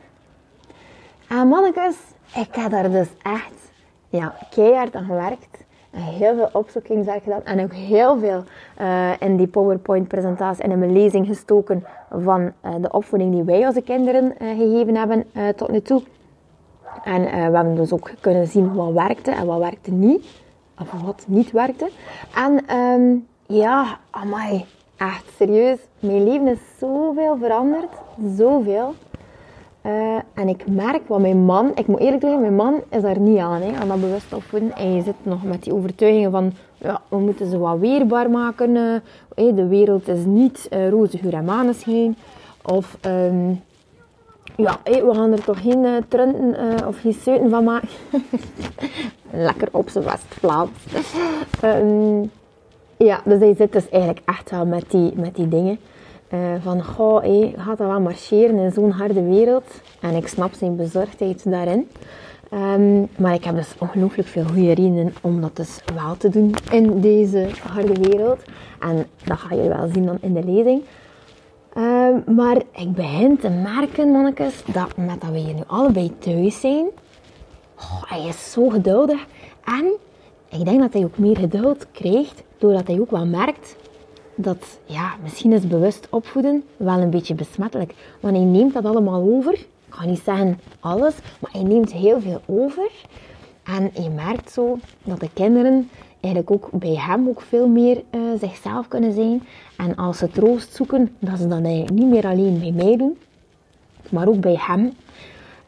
En 1.29 1.47
mannetjes, 1.47 1.97
ik 2.35 2.55
heb 2.55 2.71
daar 2.71 2.91
dus 2.91 3.07
echt 3.21 3.71
ja, 4.09 4.35
keihard 4.49 4.95
aan 4.95 5.05
gewerkt. 5.05 5.65
Heel 5.91 6.35
veel 6.35 6.49
opzoekingswerk 6.53 7.23
gedaan. 7.23 7.43
En 7.43 7.63
ook 7.63 7.73
heel 7.73 8.19
veel 8.19 8.43
uh, 8.81 9.11
in 9.19 9.37
die 9.37 9.47
PowerPoint-presentatie 9.47 10.63
en 10.63 10.71
in 10.71 10.79
mijn 10.79 10.93
lezing 10.93 11.27
gestoken 11.27 11.85
van 12.09 12.41
uh, 12.41 12.75
de 12.81 12.91
opvoeding 12.91 13.31
die 13.31 13.43
wij 13.43 13.67
onze 13.67 13.81
kinderen 13.81 14.23
uh, 14.41 14.57
gegeven 14.57 14.95
hebben 14.95 15.25
tot 15.55 15.71
nu 15.71 15.81
toe. 15.81 16.01
En 17.03 17.21
we 17.21 17.55
hebben 17.57 17.75
dus 17.75 17.93
ook 17.93 18.11
kunnen 18.19 18.47
zien 18.47 18.73
wat 18.73 18.91
werkte 18.91 19.31
en 19.31 19.45
wat 19.45 19.59
werkte 19.59 19.91
niet. 19.91 20.25
Of 20.81 20.91
wat 21.05 21.23
niet 21.27 21.51
werkte. 21.51 21.89
En 22.35 22.75
um, 22.75 23.27
ja, 23.45 23.97
amai, 24.09 24.65
echt 24.97 25.25
serieus. 25.37 25.79
Mijn 25.99 26.23
leven 26.23 26.47
is 26.47 26.59
zoveel 26.77 27.37
veranderd. 27.37 27.91
Zoveel. 28.35 28.93
Uh, 29.89 30.15
en 30.33 30.47
ik 30.47 30.67
merk 30.67 31.07
wat 31.07 31.19
mijn 31.19 31.45
man, 31.45 31.71
ik 31.75 31.87
moet 31.87 31.99
eerlijk 31.99 32.21
zeggen, 32.21 32.41
mijn 32.41 32.55
man 32.55 32.81
is 32.89 33.01
daar 33.01 33.19
niet 33.19 33.37
aan, 33.37 33.61
hè, 33.61 33.77
aan 33.79 33.87
dat 33.87 34.01
bewust 34.01 34.33
opvoeden. 34.33 34.75
En 34.75 34.95
je 34.95 35.01
zit 35.01 35.15
nog 35.23 35.43
met 35.43 35.63
die 35.63 35.73
overtuigingen 35.73 36.31
van, 36.31 36.53
ja, 36.77 37.01
we 37.07 37.17
moeten 37.17 37.49
ze 37.49 37.57
wat 37.57 37.79
weerbaar 37.79 38.29
maken. 38.29 38.75
Uh, 38.75 39.55
de 39.55 39.67
wereld 39.67 40.07
is 40.07 40.25
niet 40.25 40.67
uh, 40.73 40.89
roze 40.89 41.17
geur 41.17 41.33
en 41.33 41.45
maneschijn. 41.45 42.17
Of, 42.63 42.97
um, 43.05 43.61
ja, 44.55 44.79
we 44.83 45.13
gaan 45.13 45.31
er 45.31 45.43
toch 45.43 45.61
geen 45.61 45.83
uh, 45.83 45.95
trunten 46.07 46.87
of 46.87 46.99
geen 46.99 47.13
seuten 47.13 47.49
van 47.49 47.63
maken. 47.63 47.89
Lekker 49.31 49.67
op 49.71 49.89
zijn 49.89 50.03
West-Vlaams. 50.03 50.69
um, 51.63 52.31
ja, 52.97 53.21
dus 53.25 53.39
hij 53.39 53.55
zit 53.55 53.71
dus 53.71 53.89
eigenlijk 53.89 54.21
echt 54.25 54.51
wel 54.51 54.65
met 54.65 54.85
die, 54.89 55.11
met 55.15 55.35
die 55.35 55.47
dingen. 55.47 55.79
Uh, 56.33 56.53
van, 56.61 56.83
goh, 56.83 57.23
gaat 57.57 57.77
dat 57.77 57.87
wel 57.87 57.99
marcheren 57.99 58.57
in 58.57 58.71
zo'n 58.71 58.91
harde 58.91 59.23
wereld? 59.23 59.81
En 60.01 60.15
ik 60.15 60.27
snap 60.27 60.53
zijn 60.53 60.75
bezorgdheid 60.75 61.51
daarin. 61.51 61.89
Um, 62.53 63.09
maar 63.17 63.33
ik 63.33 63.43
heb 63.43 63.55
dus 63.55 63.75
ongelooflijk 63.79 64.27
veel 64.27 64.43
goede 64.43 64.73
redenen 64.73 65.13
om 65.21 65.41
dat 65.41 65.55
dus 65.55 65.79
wel 65.95 66.17
te 66.17 66.29
doen 66.29 66.53
in 66.71 67.01
deze 67.01 67.47
harde 67.67 68.01
wereld. 68.01 68.39
En 68.79 69.07
dat 69.23 69.37
ga 69.37 69.55
je 69.55 69.67
wel 69.67 69.87
zien 69.93 70.05
dan 70.05 70.17
in 70.21 70.33
de 70.33 70.43
lezing. 70.43 70.83
Um, 71.77 72.35
maar 72.35 72.57
ik 72.71 72.93
begin 72.93 73.37
te 73.37 73.49
merken, 73.49 74.11
mannetjes, 74.11 74.63
dat 74.73 74.97
met 74.97 75.21
dat 75.21 75.29
we 75.31 75.37
hier 75.37 75.53
nu 75.53 75.61
allebei 75.67 76.17
thuis 76.17 76.59
zijn, 76.59 76.85
oh, 77.77 78.03
hij 78.05 78.27
is 78.27 78.51
zo 78.51 78.69
geduldig. 78.69 79.25
En 79.65 79.85
ik 80.49 80.65
denk 80.65 80.79
dat 80.79 80.93
hij 80.93 81.03
ook 81.03 81.17
meer 81.17 81.37
geduld 81.37 81.85
krijgt, 81.91 82.43
doordat 82.57 82.87
hij 82.87 82.99
ook 82.99 83.11
wel 83.11 83.25
merkt 83.25 83.75
dat, 84.41 84.79
ja, 84.85 85.15
misschien 85.23 85.51
is 85.51 85.67
bewust 85.67 86.07
opvoeden 86.09 86.63
wel 86.77 86.99
een 86.99 87.09
beetje 87.09 87.35
besmettelijk. 87.35 87.93
Want 88.19 88.35
hij 88.35 88.45
neemt 88.45 88.73
dat 88.73 88.85
allemaal 88.85 89.21
over. 89.21 89.53
Ik 89.53 89.67
ga 89.89 90.05
niet 90.05 90.21
zeggen 90.23 90.59
alles, 90.79 91.15
maar 91.39 91.51
hij 91.51 91.63
neemt 91.63 91.93
heel 91.93 92.21
veel 92.21 92.41
over. 92.45 92.91
En 93.63 93.91
je 94.03 94.09
merkt 94.09 94.51
zo 94.51 94.77
dat 95.03 95.19
de 95.19 95.29
kinderen 95.33 95.89
eigenlijk 96.19 96.51
ook 96.51 96.69
bij 96.71 96.95
hem 96.95 97.27
ook 97.27 97.41
veel 97.41 97.67
meer 97.67 98.03
uh, 98.11 98.21
zichzelf 98.39 98.87
kunnen 98.87 99.13
zijn. 99.13 99.43
En 99.77 99.95
als 99.95 100.17
ze 100.17 100.29
troost 100.29 100.75
zoeken, 100.75 101.15
dat 101.19 101.37
ze 101.37 101.47
eigenlijk 101.47 101.89
niet 101.89 102.09
meer 102.09 102.25
alleen 102.25 102.59
bij 102.59 102.71
mij 102.71 102.97
doen, 102.97 103.17
maar 104.09 104.27
ook 104.27 104.39
bij 104.39 104.57
hem. 104.59 104.93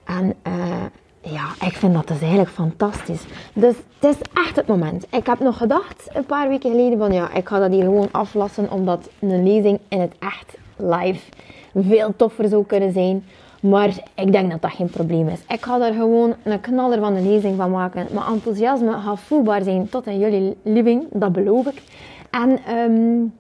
En 0.04 0.34
uh, 0.48 0.86
ja, 1.22 1.66
ik 1.66 1.74
vind 1.74 1.94
dat 1.94 2.08
dus 2.08 2.22
eigenlijk 2.22 2.50
fantastisch. 2.50 3.24
Dus 3.54 3.76
het 4.00 4.16
is 4.16 4.42
echt 4.46 4.56
het 4.56 4.68
moment. 4.68 5.06
Ik 5.10 5.26
heb 5.26 5.40
nog 5.40 5.58
gedacht 5.58 6.10
een 6.14 6.26
paar 6.26 6.48
weken 6.50 6.72
geleden 6.72 6.98
van 6.98 7.14
ja, 7.14 7.34
ik 7.34 7.48
ga 7.48 7.60
dat 7.60 7.72
hier 7.72 7.84
gewoon 7.84 8.10
aflassen 8.12 8.72
omdat 8.72 9.10
een 9.20 9.44
lezing 9.44 9.80
in 9.88 10.00
het 10.00 10.14
echt 10.20 10.58
live 10.78 11.30
veel 11.76 12.14
toffer 12.16 12.48
zou 12.48 12.66
kunnen 12.66 12.92
zijn. 12.94 13.24
Maar 13.62 13.90
ik 14.16 14.32
denk 14.32 14.52
dat 14.52 14.62
dat 14.62 14.72
geen 14.72 14.90
probleem 14.90 15.28
is. 15.28 15.40
Ik 15.48 15.66
ga 15.66 15.78
daar 15.78 15.94
gewoon 15.94 16.36
een 16.44 16.60
knaller 16.60 17.00
van 17.00 17.16
een 17.16 17.32
lezing 17.32 17.58
van 17.58 17.72
maken. 17.72 18.08
Mijn 18.12 18.26
enthousiasme 18.26 18.92
gaat 18.92 19.20
voelbaar 19.20 19.64
zijn 19.64 19.90
tot 19.90 20.08
in 20.08 20.20
jullie 20.20 20.58
living, 20.64 21.06
dat 21.12 21.32
beloof 21.32 21.66
ik. 21.66 21.82
En 22.30 22.76
um, 22.78 23.34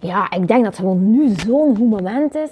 ja, 0.00 0.30
ik 0.30 0.48
denk 0.48 0.64
dat 0.64 0.76
het 0.76 0.76
gewoon 0.76 1.10
nu 1.10 1.28
zo'n 1.46 1.76
goed 1.76 1.90
moment 1.90 2.34
is. 2.34 2.50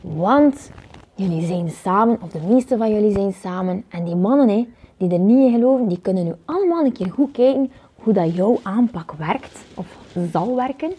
Want 0.00 0.70
jullie 1.16 1.46
zijn 1.46 1.70
samen, 1.70 2.18
of 2.22 2.30
de 2.30 2.40
meeste 2.40 2.76
van 2.76 2.94
jullie 2.94 3.12
zijn 3.12 3.32
samen. 3.32 3.84
En 3.88 4.04
die 4.04 4.16
mannen 4.16 4.48
hè, 4.48 4.68
die 4.96 5.10
er 5.10 5.18
niet 5.18 5.46
in 5.46 5.52
geloven, 5.52 5.88
die 5.88 6.00
kunnen 6.00 6.24
nu 6.24 6.34
allemaal 6.44 6.84
een 6.84 6.92
keer 6.92 7.10
goed 7.10 7.32
kijken 7.32 7.72
hoe 7.94 8.12
dat 8.12 8.34
jouw 8.34 8.60
aanpak 8.62 9.12
werkt. 9.12 9.58
Of 9.74 9.86
zal 10.32 10.56
werken. 10.56 10.92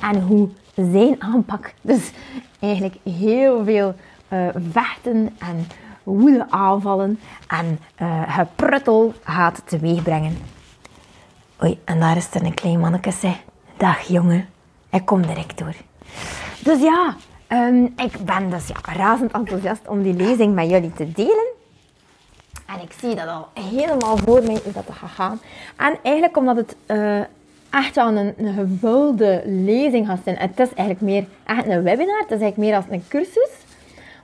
En 0.00 0.22
hoe 0.22 0.48
zijn 0.74 1.22
aanpak 1.22 1.74
dus 1.80 2.12
eigenlijk 2.58 2.96
heel 3.02 3.64
veel 3.64 3.94
uh, 4.28 4.48
vechten 4.70 5.34
en 5.38 5.66
woede 6.02 6.50
aanvallen 6.50 7.18
en 7.48 7.78
uh, 8.02 8.22
gepruttel 8.36 9.12
gaat 9.22 9.62
teweegbrengen. 9.64 10.36
Oei, 11.62 11.78
en 11.84 12.00
daar 12.00 12.16
is 12.16 12.34
er 12.34 12.44
een 12.44 12.54
klein 12.54 12.80
manneke, 12.80 13.10
zeg. 13.10 13.42
Dag 13.76 14.00
jongen, 14.00 14.48
ik 14.90 15.04
kom 15.04 15.26
direct 15.26 15.58
door. 15.58 15.74
Dus 16.62 16.80
ja, 16.80 17.16
um, 17.52 17.92
ik 17.96 18.24
ben 18.24 18.50
dus 18.50 18.68
ja, 18.68 18.92
razend 18.94 19.32
enthousiast 19.32 19.88
om 19.88 20.02
die 20.02 20.14
lezing 20.14 20.54
met 20.54 20.70
jullie 20.70 20.92
te 20.92 21.12
delen. 21.12 21.46
En 22.66 22.80
ik 22.82 22.92
zie 23.00 23.14
dat 23.14 23.28
al 23.28 23.48
helemaal 23.54 24.16
voor 24.16 24.42
mij 24.42 24.60
hoe 24.64 24.72
dat 24.72 24.84
gaat 24.90 25.10
gaan. 25.10 25.40
En 25.76 25.98
eigenlijk 26.02 26.36
omdat 26.36 26.56
het 26.56 26.76
uh, 26.86 27.18
echt 27.70 27.94
wel 27.94 28.08
een, 28.08 28.34
een 28.36 28.54
gevulde 28.54 29.42
lezing 29.44 30.06
gaat 30.06 30.18
zijn. 30.24 30.36
Het 30.36 30.60
is 30.60 30.74
eigenlijk 30.74 31.00
meer 31.00 31.24
echt 31.46 31.66
een 31.66 31.82
webinar. 31.82 32.18
Het 32.18 32.30
is 32.30 32.40
eigenlijk 32.40 32.56
meer 32.56 32.74
als 32.76 32.84
een 32.90 33.04
cursus. 33.08 33.50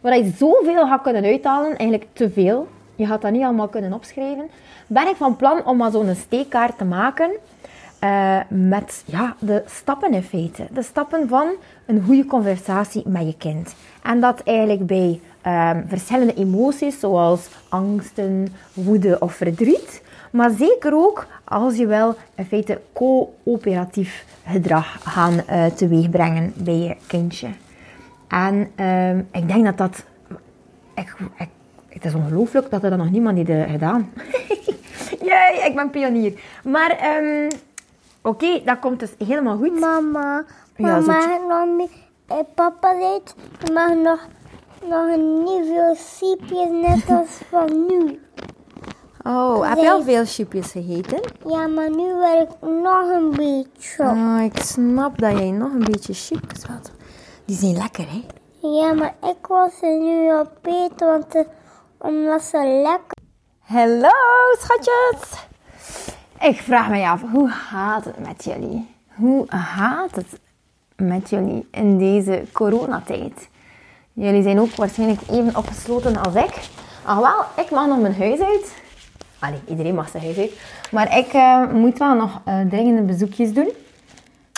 Waar 0.00 0.18
je 0.18 0.32
zoveel 0.36 0.86
gaat 0.86 1.02
kunnen 1.02 1.24
uithalen. 1.24 1.76
Eigenlijk 1.76 2.08
te 2.12 2.30
veel. 2.30 2.68
Je 2.94 3.06
gaat 3.06 3.22
dat 3.22 3.30
niet 3.30 3.42
allemaal 3.42 3.68
kunnen 3.68 3.92
opschrijven. 3.92 4.48
Ben 4.86 5.08
ik 5.08 5.16
van 5.16 5.36
plan 5.36 5.64
om 5.64 5.76
maar 5.76 5.90
zo'n 5.90 6.14
steekkaart 6.14 6.78
te 6.78 6.84
maken. 6.84 7.30
Uh, 8.04 8.38
met 8.48 9.02
ja, 9.06 9.36
de 9.38 9.62
stappen 9.66 10.12
in 10.12 10.22
feite. 10.22 10.66
De 10.72 10.82
stappen 10.82 11.28
van 11.28 11.48
een 11.86 12.02
goede 12.04 12.24
conversatie 12.24 13.02
met 13.08 13.26
je 13.26 13.36
kind. 13.36 13.74
En 14.02 14.20
dat 14.20 14.40
eigenlijk 14.44 14.86
bij 14.86 15.20
um, 15.46 15.84
verschillende 15.88 16.34
emoties, 16.34 17.00
zoals 17.00 17.48
angsten, 17.68 18.48
woede 18.72 19.16
of 19.20 19.34
verdriet. 19.34 20.02
Maar 20.30 20.50
zeker 20.50 20.94
ook 20.94 21.26
als 21.44 21.76
je 21.76 21.86
wel 21.86 22.16
in 22.34 22.44
feite 22.44 22.80
coöperatief 22.92 24.24
gedrag 24.46 24.96
gaan 25.00 25.34
uh, 25.50 25.64
teweeg 25.64 26.10
brengen 26.10 26.52
bij 26.56 26.78
je 26.78 26.96
kindje. 27.06 27.48
En 28.28 28.84
um, 28.86 29.28
ik 29.32 29.48
denk 29.48 29.64
dat 29.64 29.78
dat... 29.78 30.04
Ik, 30.94 31.16
ik, 31.38 31.48
het 31.88 32.04
is 32.04 32.14
ongelooflijk 32.14 32.70
dat 32.70 32.82
er 32.82 32.90
dan 32.90 32.98
nog 32.98 33.10
niemand 33.10 33.36
heeft 33.36 33.70
gedaan. 33.70 34.12
Jee, 35.28 35.64
ik 35.64 35.72
ben 35.74 35.90
pionier. 35.90 36.40
Maar 36.64 37.20
um, 37.22 37.48
oké, 38.26 38.44
okay, 38.44 38.62
dat 38.64 38.78
komt 38.78 39.00
dus 39.00 39.14
helemaal 39.18 39.56
goed. 39.56 39.80
Mama, 39.80 40.44
ja, 40.76 41.00
mama, 41.00 41.38
nog 41.48 41.76
niet... 41.76 41.90
Eh, 42.26 42.36
papa 42.54 42.90
je 42.90 43.20
mag 43.72 43.94
nog, 43.94 44.20
nog 44.80 45.08
een 45.08 45.42
nieuwe 45.42 45.94
siepje 45.96 46.66
net 46.66 47.10
als 47.18 47.40
van 47.50 47.86
nu. 47.86 48.20
Oh, 49.22 49.68
heb 49.68 49.78
je 49.78 49.90
al 49.90 50.02
veel 50.02 50.24
chipjes 50.24 50.70
gegeten? 50.70 51.20
Ja, 51.46 51.66
maar 51.66 51.90
nu 51.90 52.14
wil 52.14 52.40
ik 52.40 52.48
nog 52.60 53.10
een 53.10 53.30
beetje. 53.30 54.02
Oh, 54.02 54.40
ik 54.42 54.62
snap 54.62 55.18
dat 55.18 55.38
jij 55.38 55.50
nog 55.50 55.72
een 55.72 55.84
beetje 55.84 56.14
chipjes 56.14 56.66
wilt. 56.66 56.92
Die 57.44 57.56
zijn 57.56 57.76
lekker, 57.76 58.04
hè? 58.08 58.24
Ja, 58.68 58.92
maar 58.92 59.14
ik 59.22 59.46
wil 59.46 59.70
ze 59.80 59.86
nu 59.86 60.38
op 60.40 60.50
eten, 60.62 61.06
want 61.06 61.32
de, 61.32 61.46
omdat 61.98 62.42
ze 62.42 62.82
lekker... 62.82 63.16
Hallo, 63.60 64.10
schatjes! 64.58 65.46
Ik 66.40 66.60
vraag 66.60 66.88
me 66.88 67.08
af, 67.08 67.22
hoe 67.32 67.48
gaat 67.48 68.04
het 68.04 68.18
met 68.18 68.44
jullie? 68.44 68.88
Hoe 69.14 69.44
gaat 69.48 70.14
het 70.14 70.40
met 70.96 71.30
jullie 71.30 71.68
in 71.70 71.98
deze 71.98 72.44
coronatijd? 72.52 73.48
Jullie 74.12 74.42
zijn 74.42 74.60
ook 74.60 74.74
waarschijnlijk 74.74 75.20
even 75.30 75.56
opgesloten 75.56 76.16
als 76.16 76.34
ik. 76.34 76.54
Alhoewel, 77.04 77.44
ik 77.56 77.70
mag 77.70 77.86
nog 77.86 78.00
mijn 78.00 78.14
huis 78.18 78.40
uit. 78.40 78.74
Allee, 79.38 79.60
iedereen 79.68 79.94
mag 79.94 80.08
zijn 80.08 80.22
huis 80.22 80.38
uit. 80.38 80.60
Maar 80.90 81.18
ik 81.18 81.32
uh, 81.32 81.72
moet 81.72 81.98
wel 81.98 82.14
nog 82.14 82.40
uh, 82.48 82.60
dringende 82.68 83.02
bezoekjes 83.02 83.52
doen. 83.52 83.70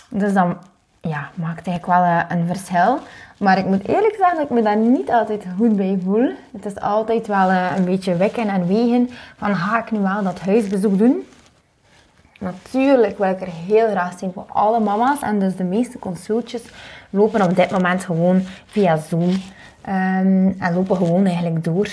Dus 0.09 0.33
dan 0.33 0.57
ja, 1.01 1.31
maakt 1.35 1.67
eigenlijk 1.67 1.87
wel 1.87 2.05
uh, 2.05 2.23
een 2.29 2.47
verschil. 2.47 2.99
Maar 3.39 3.59
ik 3.59 3.67
moet 3.67 3.89
eerlijk 3.89 4.15
zeggen 4.19 4.37
dat 4.37 4.45
ik 4.45 4.51
me 4.51 4.63
daar 4.63 4.77
niet 4.77 5.11
altijd 5.11 5.45
goed 5.57 5.77
bij 5.77 5.99
voel. 6.05 6.31
Het 6.53 6.65
is 6.65 6.81
altijd 6.81 7.27
wel 7.27 7.51
een 7.51 7.85
beetje 7.85 8.17
wekken 8.17 8.49
en 8.49 8.67
wegen 8.67 9.11
van 9.37 9.57
ga 9.57 9.79
ik 9.79 9.91
nu 9.91 9.99
wel 9.99 10.23
dat 10.23 10.41
huisbezoek 10.41 10.99
doen. 10.99 11.27
Natuurlijk 12.39 13.19
wil 13.19 13.31
ik 13.31 13.41
er 13.41 13.53
heel 13.67 13.89
graag 13.89 14.19
zien 14.19 14.33
voor 14.33 14.47
alle 14.49 14.81
mama's. 14.81 15.21
En 15.21 15.39
dus 15.39 15.57
de 15.57 15.65
meeste 15.65 15.99
consultjes 15.99 16.63
lopen 17.11 17.43
op 17.43 17.57
dit 17.57 17.71
moment 17.71 18.05
gewoon 18.05 18.43
via 18.67 18.97
Zoom. 18.97 19.31
Um, 19.89 20.57
en 20.59 20.75
lopen 20.75 20.97
gewoon 20.97 21.25
eigenlijk 21.25 21.65
door. 21.65 21.89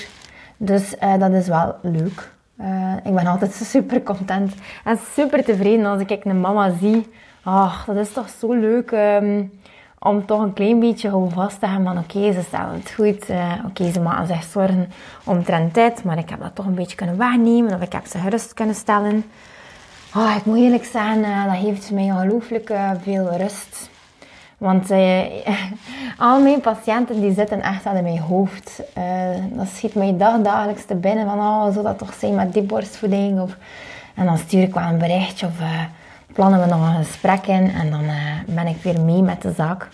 Dus 0.58 0.96
uh, 1.04 1.20
dat 1.20 1.32
is 1.32 1.48
wel 1.48 1.75
leuk. 1.82 2.34
Uh, 2.62 2.94
ik 3.04 3.16
ben 3.16 3.28
altijd 3.28 3.54
super 3.74 4.04
content 4.04 4.54
en 4.84 5.00
super 5.14 5.44
tevreden 5.44 5.86
als 5.86 6.02
ik 6.02 6.25
een 6.25 6.40
mama 6.40 6.72
zie. 6.80 7.12
Ach, 7.44 7.86
dat 7.86 7.96
is 7.96 8.14
toch 8.14 8.30
zo 8.30 8.54
leuk 8.54 8.92
um, 8.92 9.52
om 10.00 10.25
toch 10.25 10.42
een 10.42 10.54
klein 10.54 10.80
beetje 10.80 11.10
gewoon 11.10 11.32
vast 11.32 11.60
te 11.60 11.68
hebben 11.68 11.86
van 11.86 11.98
oké, 11.98 12.34
ze 12.34 12.42
stellen 12.42 12.74
het 12.74 12.92
goed. 12.92 13.30
Uh, 13.30 13.54
oké, 13.66 13.92
ze 13.92 14.00
maken 14.00 14.28
zich 14.28 14.44
zorgen 14.44 14.92
omtrent 15.24 15.74
tijd, 15.74 16.04
maar 16.04 16.18
ik 16.18 16.30
heb 16.30 16.42
dat 16.42 16.56
toch 16.56 16.66
een 16.66 16.75
beetje 16.75 16.96
kunnen 16.96 17.18
waarnemen 17.18 17.74
of 17.74 17.82
ik 17.82 17.92
heb 17.92 18.06
ze 18.06 18.18
gerust 18.18 18.54
kunnen 18.54 18.75
stellen. 18.75 19.24
Oh, 20.17 20.36
ik 20.38 20.45
moet 20.45 20.57
eerlijk 20.57 20.86
zeggen, 20.86 21.19
uh, 21.19 21.45
dat 21.45 21.55
geeft 21.63 21.91
mij 21.91 22.12
ongelooflijk 22.12 22.74
veel 23.01 23.38
rust. 23.38 23.89
Want 24.57 24.91
uh, 24.91 25.22
al 26.17 26.41
mijn 26.41 26.62
patiënten 26.62 27.22
die 27.22 27.34
zitten 27.34 27.62
echt 27.62 27.86
aan 27.86 28.03
mijn 28.03 28.19
hoofd. 28.19 28.81
Dat 29.50 29.67
schiet 29.67 29.95
mij 29.95 30.17
dag, 30.17 30.41
dagelijks 30.41 30.86
te 30.86 30.95
binnen 30.95 31.25
van 31.25 31.39
oh, 31.39 31.74
zou 31.74 31.84
dat 31.84 31.98
toch 31.98 32.13
zijn 32.13 32.36
met 32.36 32.53
die 32.53 32.63
borstvoeding? 32.63 33.41
Of, 33.41 33.57
en 34.15 34.25
dan 34.25 34.38
stuur 34.38 34.62
ik 34.62 34.74
wel 34.74 34.84
een 34.84 34.98
berichtje 34.98 35.45
of 35.45 35.53
plannen 36.34 36.60
we 36.60 36.65
nog 36.65 36.88
een 36.88 37.03
gesprek 37.05 37.48
in 37.48 37.72
en 37.72 37.89
dan 37.89 38.05
ben 38.48 38.67
ik 38.67 38.77
weer 38.81 39.01
mee 39.01 39.22
met 39.22 39.41
de 39.41 39.51
zaak. 39.51 39.88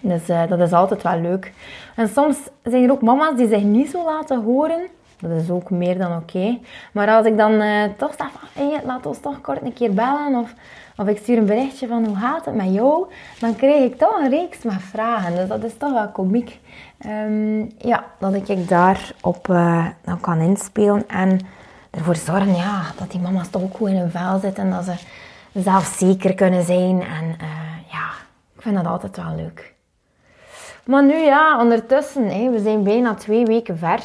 Dus 0.00 0.26
dat 0.26 0.60
is 0.60 0.72
altijd 0.72 1.02
wel 1.02 1.20
leuk. 1.20 1.52
En 1.94 2.08
soms 2.08 2.36
zijn 2.62 2.84
er 2.84 2.90
ook 2.90 3.02
mama's 3.02 3.36
die 3.36 3.48
zich 3.48 3.62
niet 3.62 3.90
zo 3.90 4.04
laten 4.04 4.42
horen. 4.42 4.86
Dat 5.20 5.30
is 5.30 5.50
ook 5.50 5.70
meer 5.70 5.98
dan 5.98 6.16
oké. 6.16 6.58
Maar 6.92 7.08
als 7.08 7.26
ik 7.26 7.36
dan 7.36 7.62
toch 7.96 8.14
zeg 8.18 8.28
van, 8.30 8.48
hey, 8.64 8.80
laat 8.84 9.06
ons 9.06 9.20
toch 9.20 9.40
kort 9.40 9.62
een 9.62 9.72
keer 9.72 9.94
bellen 9.94 10.34
of 10.34 10.54
of 10.96 11.08
ik 11.08 11.18
stuur 11.18 11.38
een 11.38 11.46
berichtje 11.46 11.86
van 11.86 12.04
hoe 12.04 12.16
gaat 12.16 12.44
het 12.44 12.54
met 12.54 12.74
jou, 12.74 13.06
dan 13.38 13.56
krijg 13.56 13.84
ik 13.84 13.98
toch 13.98 14.18
een 14.18 14.30
reeks 14.30 14.62
met 14.62 14.74
vragen. 14.80 15.34
Dus 15.34 15.48
dat 15.48 15.64
is 15.64 15.76
toch 15.78 15.92
wel 15.92 16.08
komiek. 16.08 16.60
Um, 17.06 17.70
ja, 17.78 18.04
dat 18.18 18.34
ik 18.34 18.68
daarop 18.68 19.48
uh, 19.48 19.86
dan 20.04 20.20
kan 20.20 20.40
inspelen 20.40 21.08
en 21.08 21.40
ervoor 21.90 22.16
zorgen 22.16 22.54
ja, 22.54 22.82
dat 22.98 23.10
die 23.10 23.20
mama's 23.20 23.50
toch 23.50 23.62
ook 23.62 23.76
goed 23.76 23.88
in 23.88 23.96
hun 23.96 24.10
vel 24.10 24.38
zitten 24.38 24.64
en 24.64 24.70
dat 24.70 24.84
ze 24.84 24.94
zelfzeker 25.62 26.34
kunnen 26.34 26.64
zijn. 26.64 27.02
En 27.02 27.24
uh, 27.24 27.90
ja, 27.90 28.08
ik 28.54 28.62
vind 28.62 28.76
dat 28.76 28.86
altijd 28.86 29.16
wel 29.16 29.34
leuk. 29.36 29.74
Maar 30.84 31.04
nu 31.04 31.16
ja, 31.16 31.60
ondertussen, 31.60 32.52
we 32.52 32.60
zijn 32.62 32.82
bijna 32.82 33.14
twee 33.14 33.44
weken 33.44 33.78
ver. 33.78 34.00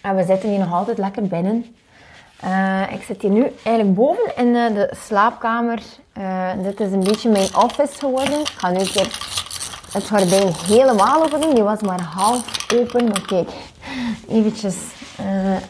En 0.00 0.16
we 0.16 0.24
zitten 0.24 0.48
hier 0.48 0.58
nog 0.58 0.72
altijd 0.72 0.98
lekker 0.98 1.22
binnen. 1.22 1.74
Uh, 2.44 2.92
ik 2.92 3.02
zit 3.02 3.22
hier 3.22 3.30
nu 3.30 3.52
eigenlijk 3.62 3.94
boven 3.94 4.36
in 4.36 4.46
uh, 4.46 4.74
de 4.74 4.94
slaapkamer. 5.06 5.82
Uh, 6.18 6.50
dit 6.62 6.80
is 6.80 6.92
een 6.92 7.04
beetje 7.04 7.30
mijn 7.30 7.56
office 7.56 7.98
geworden. 7.98 8.40
Ik 8.40 8.48
ga 8.56 8.70
nu 8.70 8.78
een 8.78 9.06
het 9.92 10.08
gordijn 10.08 10.52
helemaal 10.66 11.24
open. 11.24 11.54
Die 11.54 11.62
was 11.62 11.80
maar 11.80 12.00
half 12.00 12.72
open. 12.74 13.04
Maar 13.04 13.22
kijk, 13.26 13.48
eventjes 14.28 14.76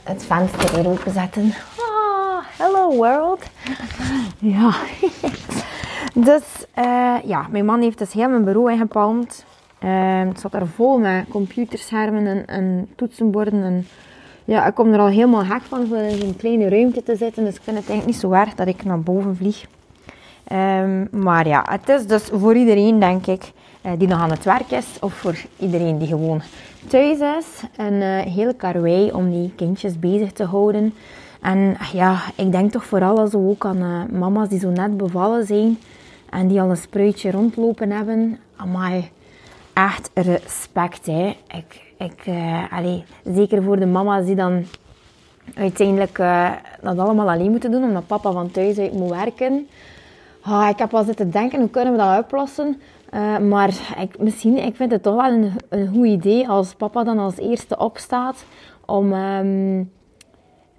het 0.02 0.24
venster 0.24 0.74
hier 0.76 0.88
openzetten. 0.88 1.54
Ah, 1.78 2.44
hello 2.58 2.96
world. 2.96 3.42
ja. 4.38 4.74
dus 6.28 6.42
ja, 7.24 7.46
mijn 7.50 7.64
man 7.64 7.80
heeft 7.80 7.98
dus 7.98 8.12
heel 8.12 8.28
mijn 8.28 8.44
bureau 8.44 8.72
ingepalmd. 8.72 9.44
het 10.28 10.40
zat 10.40 10.54
er 10.54 10.66
vol 10.66 10.98
met 10.98 11.24
computerschermen 11.28 12.26
en, 12.26 12.46
en 12.46 12.88
toetsenborden 12.96 13.62
en 13.62 13.86
ja, 14.44 14.66
ik 14.66 14.74
kom 14.74 14.92
er 14.92 14.98
al 14.98 15.06
helemaal 15.06 15.44
hek 15.44 15.62
van 15.62 15.80
om 15.80 15.94
in 15.94 16.20
een 16.22 16.36
kleine 16.36 16.68
ruimte 16.68 17.02
te 17.02 17.16
zitten. 17.16 17.44
Dus 17.44 17.54
ik 17.54 17.62
vind 17.62 17.76
het 17.76 17.88
eigenlijk 17.88 18.06
niet 18.06 18.16
zo 18.16 18.32
erg 18.32 18.54
dat 18.54 18.66
ik 18.66 18.84
naar 18.84 19.00
boven 19.00 19.36
vlieg. 19.36 19.66
Um, 20.52 21.08
maar 21.10 21.46
ja, 21.46 21.66
het 21.70 21.88
is 21.88 22.06
dus 22.06 22.22
voor 22.32 22.56
iedereen, 22.56 22.98
denk 22.98 23.26
ik, 23.26 23.52
die 23.98 24.08
nog 24.08 24.20
aan 24.20 24.30
het 24.30 24.44
werk 24.44 24.70
is 24.70 24.86
of 25.00 25.12
voor 25.12 25.36
iedereen 25.58 25.98
die 25.98 26.08
gewoon 26.08 26.42
thuis 26.88 27.18
is. 27.18 27.62
Een 27.76 28.02
heel 28.28 28.54
karwei 28.54 29.12
om 29.12 29.30
die 29.30 29.52
kindjes 29.56 29.98
bezig 29.98 30.32
te 30.32 30.44
houden. 30.44 30.94
En 31.40 31.76
ja, 31.92 32.18
ik 32.34 32.52
denk 32.52 32.70
toch 32.70 32.84
vooral 32.84 33.26
zo 33.26 33.48
ook 33.48 33.64
aan 33.64 34.08
mama's 34.18 34.48
die 34.48 34.58
zo 34.58 34.70
net 34.70 34.96
bevallen 34.96 35.46
zijn 35.46 35.78
en 36.30 36.48
die 36.48 36.60
al 36.60 36.70
een 36.70 36.76
spruitje 36.76 37.30
rondlopen 37.30 37.90
hebben. 37.90 38.38
Amai, 38.56 39.10
echt 39.84 40.10
respect. 40.14 41.06
Hè. 41.06 41.36
Ik, 41.48 41.94
ik, 41.98 42.24
allez, 42.70 43.02
zeker 43.24 43.62
voor 43.62 43.78
de 43.78 43.86
mama's 43.86 44.24
die 44.24 44.34
dan 44.34 44.64
uiteindelijk 45.54 46.18
uh, 46.18 46.50
dat 46.82 46.98
allemaal 46.98 47.30
alleen 47.30 47.50
moeten 47.50 47.70
doen, 47.70 47.82
omdat 47.82 48.06
papa 48.06 48.32
van 48.32 48.50
thuis 48.50 48.78
uit 48.78 48.92
moet 48.92 49.10
werken. 49.10 49.68
Oh, 50.46 50.66
ik 50.70 50.78
heb 50.78 50.90
wel 50.90 51.04
zitten 51.04 51.30
denken, 51.30 51.60
hoe 51.60 51.70
kunnen 51.70 51.92
we 51.92 51.98
dat 51.98 52.24
oplossen? 52.24 52.80
Uh, 53.14 53.38
maar 53.38 53.68
ik, 54.00 54.18
misschien, 54.18 54.56
ik 54.56 54.76
vind 54.76 54.92
het 54.92 55.02
toch 55.02 55.14
wel 55.14 55.32
een, 55.32 55.52
een 55.68 55.88
goed 55.88 56.06
idee 56.06 56.48
als 56.48 56.74
papa 56.74 57.04
dan 57.04 57.18
als 57.18 57.36
eerste 57.36 57.78
opstaat 57.78 58.44
om 58.86 59.12
um, 59.12 59.92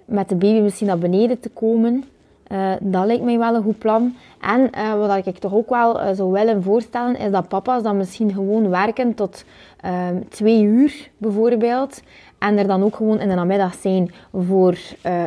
met 0.04 0.28
de 0.28 0.34
baby 0.34 0.60
misschien 0.60 0.86
naar 0.86 0.98
beneden 0.98 1.40
te 1.40 1.48
komen. 1.48 2.04
Uh, 2.52 2.72
dat 2.80 3.06
lijkt 3.06 3.22
mij 3.22 3.38
wel 3.38 3.54
een 3.54 3.62
goed 3.62 3.78
plan. 3.78 4.16
En 4.40 4.70
uh, 4.78 4.94
wat 4.94 5.26
ik 5.26 5.38
toch 5.38 5.54
ook 5.54 5.68
wel 5.68 6.00
uh, 6.00 6.08
zou 6.12 6.32
willen 6.32 6.62
voorstellen, 6.62 7.16
is 7.16 7.30
dat 7.30 7.48
papa's 7.48 7.82
dan 7.82 7.96
misschien 7.96 8.32
gewoon 8.32 8.68
werken 8.68 9.14
tot 9.14 9.44
ehm, 9.80 10.16
twee 10.28 10.62
uur 10.62 11.10
bijvoorbeeld. 11.16 12.02
En 12.38 12.58
er 12.58 12.66
dan 12.66 12.82
ook 12.82 12.96
gewoon 12.96 13.20
in 13.20 13.28
de 13.28 13.34
namiddag 13.34 13.74
zijn 13.74 14.14
voor 14.32 14.78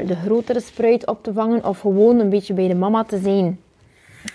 de 0.06 0.16
grotere 0.24 0.60
spruit 0.60 1.08
op 1.08 1.24
te 1.24 1.34
vangen. 1.34 1.66
Of 1.66 1.80
gewoon 1.80 2.20
een 2.20 2.30
beetje 2.30 2.54
bij 2.54 2.68
de 2.68 2.76
mama 2.76 3.04
te 3.04 3.18
zijn 3.18 3.60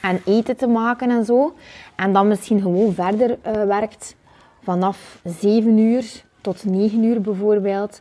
en 0.03 0.21
eten 0.25 0.57
te 0.57 0.67
maken 0.67 1.11
en 1.11 1.25
zo. 1.25 1.55
En 1.97 2.13
dan 2.13 2.29
misschien 2.29 2.61
gewoon 2.61 2.93
verder 2.93 3.39
werkt 3.67 4.17
vanaf 4.63 5.21
7 5.25 5.79
uur 5.79 6.25
tot 6.41 6.65
9 6.65 7.03
uur 7.03 7.21
bijvoorbeeld. 7.21 8.01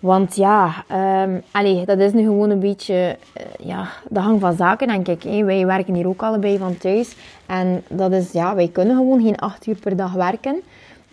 Want 0.00 0.36
ja, 0.36 0.84
um, 1.24 1.42
allee, 1.50 1.84
dat 1.84 1.98
is 1.98 2.12
nu 2.12 2.22
gewoon 2.22 2.50
een 2.50 2.60
beetje 2.60 2.94
uh, 2.94 3.66
ja, 3.66 3.88
de 4.08 4.20
hang 4.20 4.40
van 4.40 4.56
zaken, 4.56 4.88
denk 4.88 5.08
ik. 5.08 5.22
Hè. 5.22 5.44
Wij 5.44 5.66
werken 5.66 5.94
hier 5.94 6.08
ook 6.08 6.22
allebei 6.22 6.58
van 6.58 6.78
thuis. 6.78 7.16
En 7.46 7.82
dat 7.88 8.12
is, 8.12 8.32
ja, 8.32 8.54
wij 8.54 8.68
kunnen 8.68 8.96
gewoon 8.96 9.22
geen 9.22 9.36
acht 9.36 9.66
uur 9.66 9.76
per 9.76 9.96
dag 9.96 10.12
werken. 10.12 10.60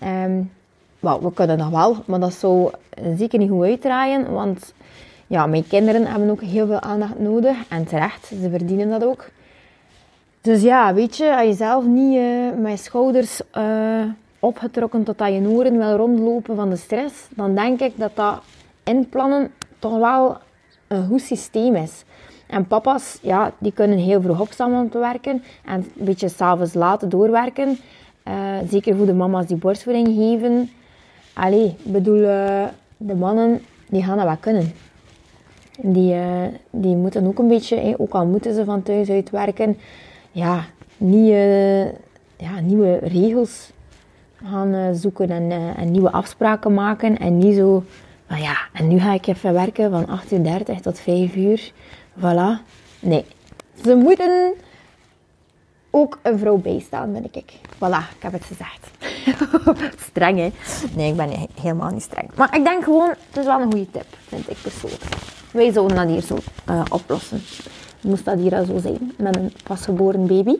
Um, 0.03 0.51
we 0.99 1.33
kunnen 1.33 1.57
nog 1.57 1.69
wel, 1.69 1.95
maar 2.05 2.19
dat 2.19 2.33
zou 2.33 2.71
zeker 3.17 3.39
niet 3.39 3.49
goed 3.49 3.65
uitdraaien. 3.65 4.33
Want 4.33 4.73
ja, 5.27 5.45
mijn 5.45 5.67
kinderen 5.67 6.05
hebben 6.05 6.29
ook 6.29 6.41
heel 6.41 6.67
veel 6.67 6.79
aandacht 6.79 7.19
nodig. 7.19 7.57
En 7.69 7.85
terecht, 7.85 8.25
ze 8.25 8.49
verdienen 8.49 8.89
dat 8.89 9.05
ook. 9.05 9.29
Dus 10.41 10.61
ja, 10.61 10.93
weet 10.93 11.17
je, 11.17 11.35
als 11.37 11.45
je 11.45 11.53
zelf 11.53 11.85
niet 11.85 12.15
uh, 12.17 12.61
met 12.61 12.79
schouders 12.79 13.41
uh, 13.57 14.03
opgetrokken 14.39 15.03
tot 15.03 15.21
aan 15.21 15.33
je 15.33 15.49
oren 15.49 15.77
wil 15.77 15.95
rondlopen 15.95 16.55
van 16.55 16.69
de 16.69 16.75
stress, 16.75 17.27
dan 17.29 17.55
denk 17.55 17.79
ik 17.79 17.93
dat 17.95 18.11
dat 18.13 18.41
inplannen 18.83 19.51
toch 19.79 19.97
wel 19.97 20.37
een 20.87 21.07
goed 21.07 21.21
systeem 21.21 21.75
is. 21.75 22.03
En 22.47 22.67
papa's, 22.67 23.19
ja, 23.21 23.51
die 23.57 23.71
kunnen 23.71 23.97
heel 23.97 24.21
vroeg 24.21 24.39
opstaan 24.39 24.73
om 24.73 24.89
te 24.89 24.97
werken 24.97 25.43
en 25.65 25.75
een 25.75 26.05
beetje 26.05 26.29
s'avonds 26.29 26.73
laten 26.73 27.09
doorwerken. 27.09 27.77
Uh, 28.27 28.57
zeker 28.69 28.95
voor 28.95 29.05
de 29.05 29.13
mama's 29.13 29.45
die 29.45 29.57
borstvoeding 29.57 30.07
geven. 30.07 30.69
Allee, 31.33 31.75
bedoel, 31.83 32.17
uh, 32.17 32.63
de 32.97 33.15
mannen, 33.15 33.61
die 33.89 34.03
gaan 34.03 34.17
dat 34.17 34.25
wel 34.25 34.37
kunnen. 34.39 34.71
Die, 35.81 36.13
uh, 36.13 36.45
die 36.69 36.95
moeten 36.95 37.27
ook 37.27 37.39
een 37.39 37.47
beetje, 37.47 37.75
eh, 37.75 37.93
ook 37.97 38.13
al 38.13 38.25
moeten 38.25 38.53
ze 38.53 38.65
van 38.65 38.83
thuis 38.83 39.09
uit 39.09 39.29
werken, 39.29 39.77
ja, 40.31 40.65
niet, 40.97 41.29
ja, 42.37 42.59
nieuwe 42.61 42.97
regels 42.97 43.71
gaan 44.43 44.95
zoeken 44.95 45.29
en, 45.29 45.51
en 45.75 45.91
nieuwe 45.91 46.11
afspraken 46.11 46.73
maken. 46.73 47.17
En 47.17 47.37
niet 47.37 47.55
zo 47.55 47.83
ja, 48.41 48.57
en 48.73 48.87
nu 48.87 48.99
ga 48.99 49.13
ik 49.13 49.27
even 49.27 49.53
werken 49.53 49.91
van 49.91 50.19
8.30 50.19 50.29
uur 50.29 50.81
tot 50.81 50.99
5 50.99 51.35
uur. 51.35 51.71
Voilà. 52.19 52.61
Nee. 52.99 53.25
Ze 53.83 53.95
moeten 53.95 54.53
ook 55.89 56.19
een 56.21 56.39
vrouw 56.39 56.57
bijstaan, 56.57 57.11
ben 57.13 57.27
ik. 57.31 57.53
Voilà, 57.75 58.15
ik 58.15 58.19
heb 58.19 58.31
het 58.31 58.45
gezegd. 58.45 58.87
streng, 60.09 60.37
hè? 60.37 60.51
Nee, 60.95 61.09
ik 61.09 61.15
ben 61.15 61.29
helemaal 61.61 61.91
niet 61.91 62.01
streng. 62.01 62.29
Maar 62.35 62.55
ik 62.55 62.63
denk 62.63 62.83
gewoon, 62.83 63.09
het 63.09 63.37
is 63.37 63.45
wel 63.45 63.59
een 63.59 63.71
goede 63.71 63.91
tip, 63.91 64.05
vind 64.27 64.49
ik 64.49 64.57
persoonlijk. 64.61 65.03
Wij 65.51 65.71
zouden 65.71 65.97
dat 65.97 66.07
hier 66.07 66.21
zo 66.21 66.37
uh, 66.69 66.81
oplossen. 66.89 67.41
Moest 68.01 68.25
dat 68.25 68.39
hier 68.39 68.55
al 68.55 68.65
zo 68.65 68.77
zijn, 68.77 69.13
met 69.17 69.35
een 69.35 69.53
pasgeboren 69.63 70.27
baby. 70.27 70.55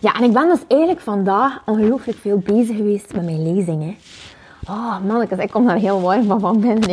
Ja, 0.00 0.14
en 0.14 0.24
ik 0.24 0.32
ben 0.32 0.48
dus 0.48 0.60
eigenlijk 0.68 1.00
vandaag 1.00 1.62
ongelooflijk 1.66 2.18
veel 2.18 2.38
bezig 2.38 2.76
geweest 2.76 3.12
met 3.12 3.24
mijn 3.24 3.54
lezing. 3.54 3.82
Hè. 3.82 3.96
Oh, 4.68 5.04
mannetjes, 5.06 5.38
ik 5.38 5.50
kom 5.50 5.66
daar 5.66 5.76
heel 5.76 6.00
warm 6.00 6.24
van 6.24 6.40
van 6.40 6.60
binnen. 6.60 6.90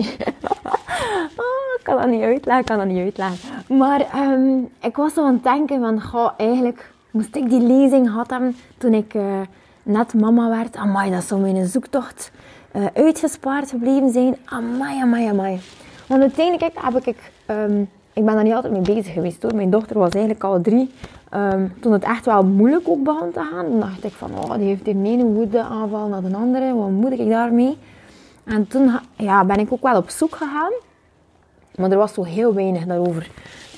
oh, 1.37 1.73
ik 1.77 1.83
kan 1.83 1.97
dat 1.97 2.07
niet 2.07 2.21
uitleggen, 2.21 2.59
ik 2.59 2.65
kan 2.65 2.77
dat 2.77 2.87
niet 2.87 3.03
uitleggen. 3.03 3.77
Maar 3.77 4.05
um, 4.15 4.69
ik 4.81 4.95
was 4.95 5.13
zo 5.13 5.25
aan 5.25 5.33
het 5.33 5.43
denken 5.43 5.79
van, 5.79 6.01
goh, 6.01 6.29
eigenlijk 6.37 6.91
moest 7.11 7.35
ik 7.35 7.49
die 7.49 7.61
lezing 7.61 8.09
gehad 8.09 8.29
hebben 8.29 8.55
toen 8.77 8.93
ik 8.93 9.13
uh, 9.13 9.23
net 9.83 10.13
mama 10.13 10.49
werd. 10.49 10.75
Amai, 10.75 11.11
dat 11.11 11.23
zou 11.23 11.41
mijn 11.41 11.67
zoektocht 11.67 12.31
uh, 12.75 12.85
uitgespaard 12.93 13.69
gebleven 13.69 14.09
zijn. 14.09 14.37
Amai, 14.45 15.01
amai, 15.01 15.27
amai. 15.27 15.59
Want 16.07 16.21
uiteindelijk 16.21 16.73
heb 16.81 17.05
ik... 17.05 17.31
Um, 17.47 17.89
ik 18.17 18.25
ben 18.25 18.33
daar 18.33 18.43
niet 18.43 18.53
altijd 18.53 18.73
mee 18.73 18.95
bezig 18.95 19.13
geweest 19.13 19.43
hoor. 19.43 19.55
Mijn 19.55 19.69
dochter 19.69 19.99
was 19.99 20.09
eigenlijk 20.09 20.43
al 20.43 20.61
drie. 20.61 20.89
Um, 21.33 21.73
toen 21.79 21.93
het 21.93 22.03
echt 22.03 22.25
wel 22.25 22.43
moeilijk 22.43 22.89
ook 22.89 23.03
begon 23.03 23.31
te 23.31 23.39
gaan, 23.51 23.65
dan 23.69 23.79
dacht 23.79 24.03
ik 24.03 24.11
van, 24.11 24.29
oh, 24.43 24.53
die 24.55 24.67
heeft 24.67 24.85
hier 24.85 24.95
een 24.95 25.33
woede 25.33 25.61
aanval 25.61 26.07
naar 26.07 26.21
de 26.21 26.35
andere. 26.35 26.75
Wat 26.75 26.89
moet 26.89 27.11
ik 27.11 27.29
daarmee? 27.29 27.77
En 28.43 28.67
toen 28.67 28.91
ja, 29.17 29.45
ben 29.45 29.59
ik 29.59 29.73
ook 29.73 29.81
wel 29.81 29.97
op 29.97 30.09
zoek 30.09 30.35
gegaan. 30.35 30.71
Maar 31.75 31.91
er 31.91 31.97
was 31.97 32.13
zo 32.13 32.23
heel 32.23 32.53
weinig 32.53 32.85
daarover 32.85 33.29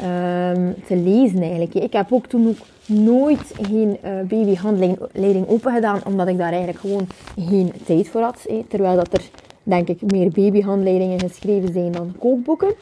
um, 0.02 0.75
te 0.86 0.95
lezen 0.95 1.41
eigenlijk. 1.41 1.73
Ik 1.73 1.93
heb 1.93 2.13
ook 2.13 2.25
toen 2.25 2.47
ook 2.47 2.65
nooit 2.97 3.54
geen 3.62 3.97
uh, 4.04 4.12
babyhandleiding 4.28 5.47
open 5.47 5.73
gedaan, 5.73 5.99
omdat 6.06 6.28
ik 6.28 6.38
daar 6.38 6.52
eigenlijk 6.52 6.80
gewoon 6.80 7.08
geen 7.47 7.71
tijd 7.86 8.10
voor 8.10 8.21
had. 8.21 8.47
Terwijl 8.67 8.95
dat 8.95 9.13
er, 9.13 9.30
denk 9.63 9.88
ik, 9.88 10.12
meer 10.12 10.30
babyhandleidingen 10.30 11.19
geschreven 11.19 11.73
zijn 11.73 11.91
dan 11.91 12.15
kookboeken. 12.19 12.73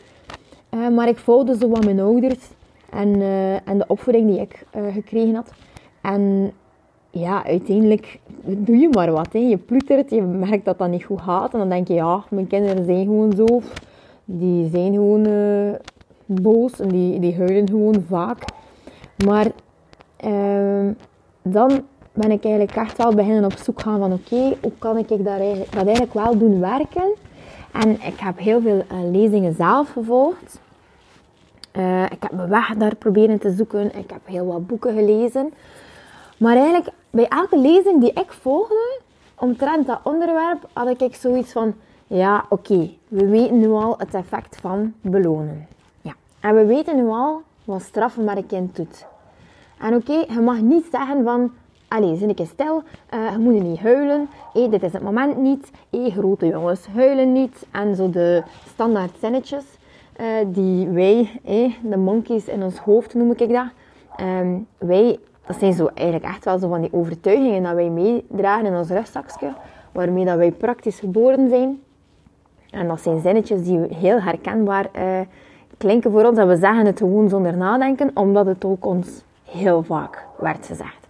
Uh, 0.74 0.88
maar 0.90 1.08
ik 1.08 1.18
volgde 1.18 1.58
zo 1.58 1.70
wat 1.70 1.86
mijn 1.86 2.00
ouders 2.00 2.50
en, 2.90 3.08
uh, 3.08 3.54
en 3.54 3.78
de 3.78 3.88
opvoeding 3.88 4.28
die 4.28 4.40
ik 4.40 4.66
uh, 4.76 4.94
gekregen 4.94 5.36
had. 5.36 5.52
En 6.02 6.52
ja, 7.10 7.46
uiteindelijk 7.46 8.20
doe 8.42 8.78
je 8.78 8.90
maar 8.92 9.12
wat. 9.12 9.34
Hè. 9.34 9.40
Je 9.40 9.58
ploetert, 9.58 10.10
je 10.10 10.22
merkt 10.22 10.66
dat 10.66 10.78
dat 10.78 10.90
niet 10.90 11.04
goed 11.04 11.22
gaat. 11.22 11.54
En 11.54 11.60
dan 11.60 11.70
denk 11.70 11.88
je, 11.88 11.94
ja, 11.94 12.24
mijn 12.30 12.48
kinderen 12.48 12.86
zijn 12.86 13.06
gewoon 13.06 13.34
zo. 13.36 13.62
Die 14.26 14.70
zijn 14.70 14.94
gewoon 14.94 15.28
boos 16.26 16.80
en 16.80 16.88
die, 16.88 17.20
die 17.20 17.36
huilen 17.36 17.70
gewoon 17.70 18.04
vaak. 18.08 18.44
Maar 19.26 19.52
ehm, 20.18 20.92
dan 21.42 21.82
ben 22.14 22.32
ik 22.32 22.44
eigenlijk 22.44 22.76
echt 22.76 22.98
wel 22.98 23.16
beginnen 23.16 23.46
op 23.46 23.58
zoek 23.58 23.82
gaan 23.82 24.00
van 24.00 24.14
oké, 24.14 24.56
hoe 24.62 24.72
kan 24.80 24.98
ik 24.98 25.08
dat 25.10 25.26
eigenlijk, 25.26 25.72
dat 25.72 25.86
eigenlijk 25.86 26.14
wel 26.14 26.38
doen 26.38 26.60
werken? 26.60 27.14
En 27.72 27.92
ik 27.92 28.20
heb 28.20 28.38
heel 28.38 28.62
veel 28.62 28.84
uh, 28.92 29.12
lezingen 29.12 29.56
zelf 29.56 29.92
gevolgd. 29.92 30.60
Uh, 31.78 32.04
ik 32.04 32.24
heb 32.24 32.32
mijn 32.32 32.50
weg 32.50 32.68
daar 32.68 32.96
proberen 32.96 33.40
te 33.40 33.52
zoeken. 33.52 33.98
Ik 33.98 34.10
heb 34.10 34.22
heel 34.24 34.46
wat 34.46 34.68
boeken 34.68 34.94
gelezen. 34.94 35.54
Maar 36.38 36.56
eigenlijk, 36.56 36.90
bij 37.10 37.28
elke 37.28 37.60
lezing 37.60 38.02
die 38.02 38.14
ik 38.14 38.32
volgde, 38.32 39.00
omtrent 39.36 39.88
dat 39.88 40.00
onderwerp, 40.04 40.68
had 40.74 41.02
ik 41.02 41.16
zoiets 41.16 41.52
van... 41.52 41.74
Ja, 42.08 42.46
oké, 42.50 42.90
we 43.08 43.28
weten 43.28 43.60
nu 43.60 43.70
al 43.70 43.96
het 43.98 44.14
effect 44.14 44.58
van 44.62 44.94
belonen. 45.02 45.68
Ja. 46.02 46.14
En 46.40 46.56
we 46.56 46.66
weten 46.66 46.96
nu 46.96 47.08
al 47.08 47.42
wat 47.64 47.82
straffen 47.82 48.24
met 48.24 48.38
een 48.38 48.46
kind 48.46 48.76
doet. 48.76 49.06
En 49.80 49.96
oké, 49.96 50.14
je 50.34 50.40
mag 50.40 50.62
niet 50.62 50.86
zeggen 50.92 51.24
van... 51.24 51.52
Allee, 51.88 52.16
zin 52.16 52.30
ik 52.30 52.40
stil, 52.46 52.84
uh, 53.14 53.32
je 53.32 53.38
moet 53.38 53.64
niet 53.64 53.80
huilen. 53.80 54.30
Hey, 54.54 54.70
dit 54.70 54.84
is 54.84 54.94
het 54.94 55.02
moment 55.02 55.38
niet. 55.38 55.72
Hey, 55.90 56.10
grote 56.10 56.46
jongens 56.48 56.88
huilen 56.88 57.32
niet. 57.32 57.66
En 57.72 57.96
zo 57.96 58.10
de 58.10 58.44
standaard 58.74 59.12
zinnetjes 59.20 59.64
uh, 60.22 60.26
die 60.48 60.88
wij, 60.88 61.40
de 61.82 61.98
monkeys 61.98 62.48
in 62.48 62.64
ons 62.64 62.78
hoofd 62.78 63.14
noem 63.14 63.32
ik 63.32 63.54
dat. 63.54 63.66
Um, 64.22 64.68
wij, 64.78 65.20
dat 65.46 65.60
zijn 65.60 65.74
zo 65.74 65.90
eigenlijk 65.94 66.28
echt 66.28 66.46
wel 66.46 66.60
zo 66.60 66.68
van 66.68 66.82
die 66.82 66.94
overtuigingen 66.94 67.64
dat 67.64 67.74
wij 67.74 67.90
meedragen 67.90 68.66
in 68.66 68.76
ons 68.76 68.90
rugzakje. 68.90 69.54
Waarmee 69.92 70.26
dat 70.26 70.38
wij 70.38 70.52
praktisch 70.52 71.00
geboren 71.00 71.50
zijn. 71.50 71.82
En 72.70 72.88
dat 72.88 73.02
zijn 73.02 73.20
zinnetjes 73.22 73.64
die 73.64 73.80
heel 73.80 74.22
herkenbaar 74.22 74.90
uh, 74.96 75.20
klinken 75.78 76.12
voor 76.12 76.26
ons. 76.26 76.38
En 76.38 76.48
we 76.48 76.56
zeggen 76.56 76.86
het 76.86 76.98
gewoon 76.98 77.30
zonder 77.30 77.58
nadenken, 77.58 78.12
omdat 78.14 78.46
het 78.46 78.66
ook 78.66 78.86
ons 78.86 79.24
heel 79.44 79.84
vaak 79.84 80.26
werd 80.38 80.66
gezegd. 80.66 81.07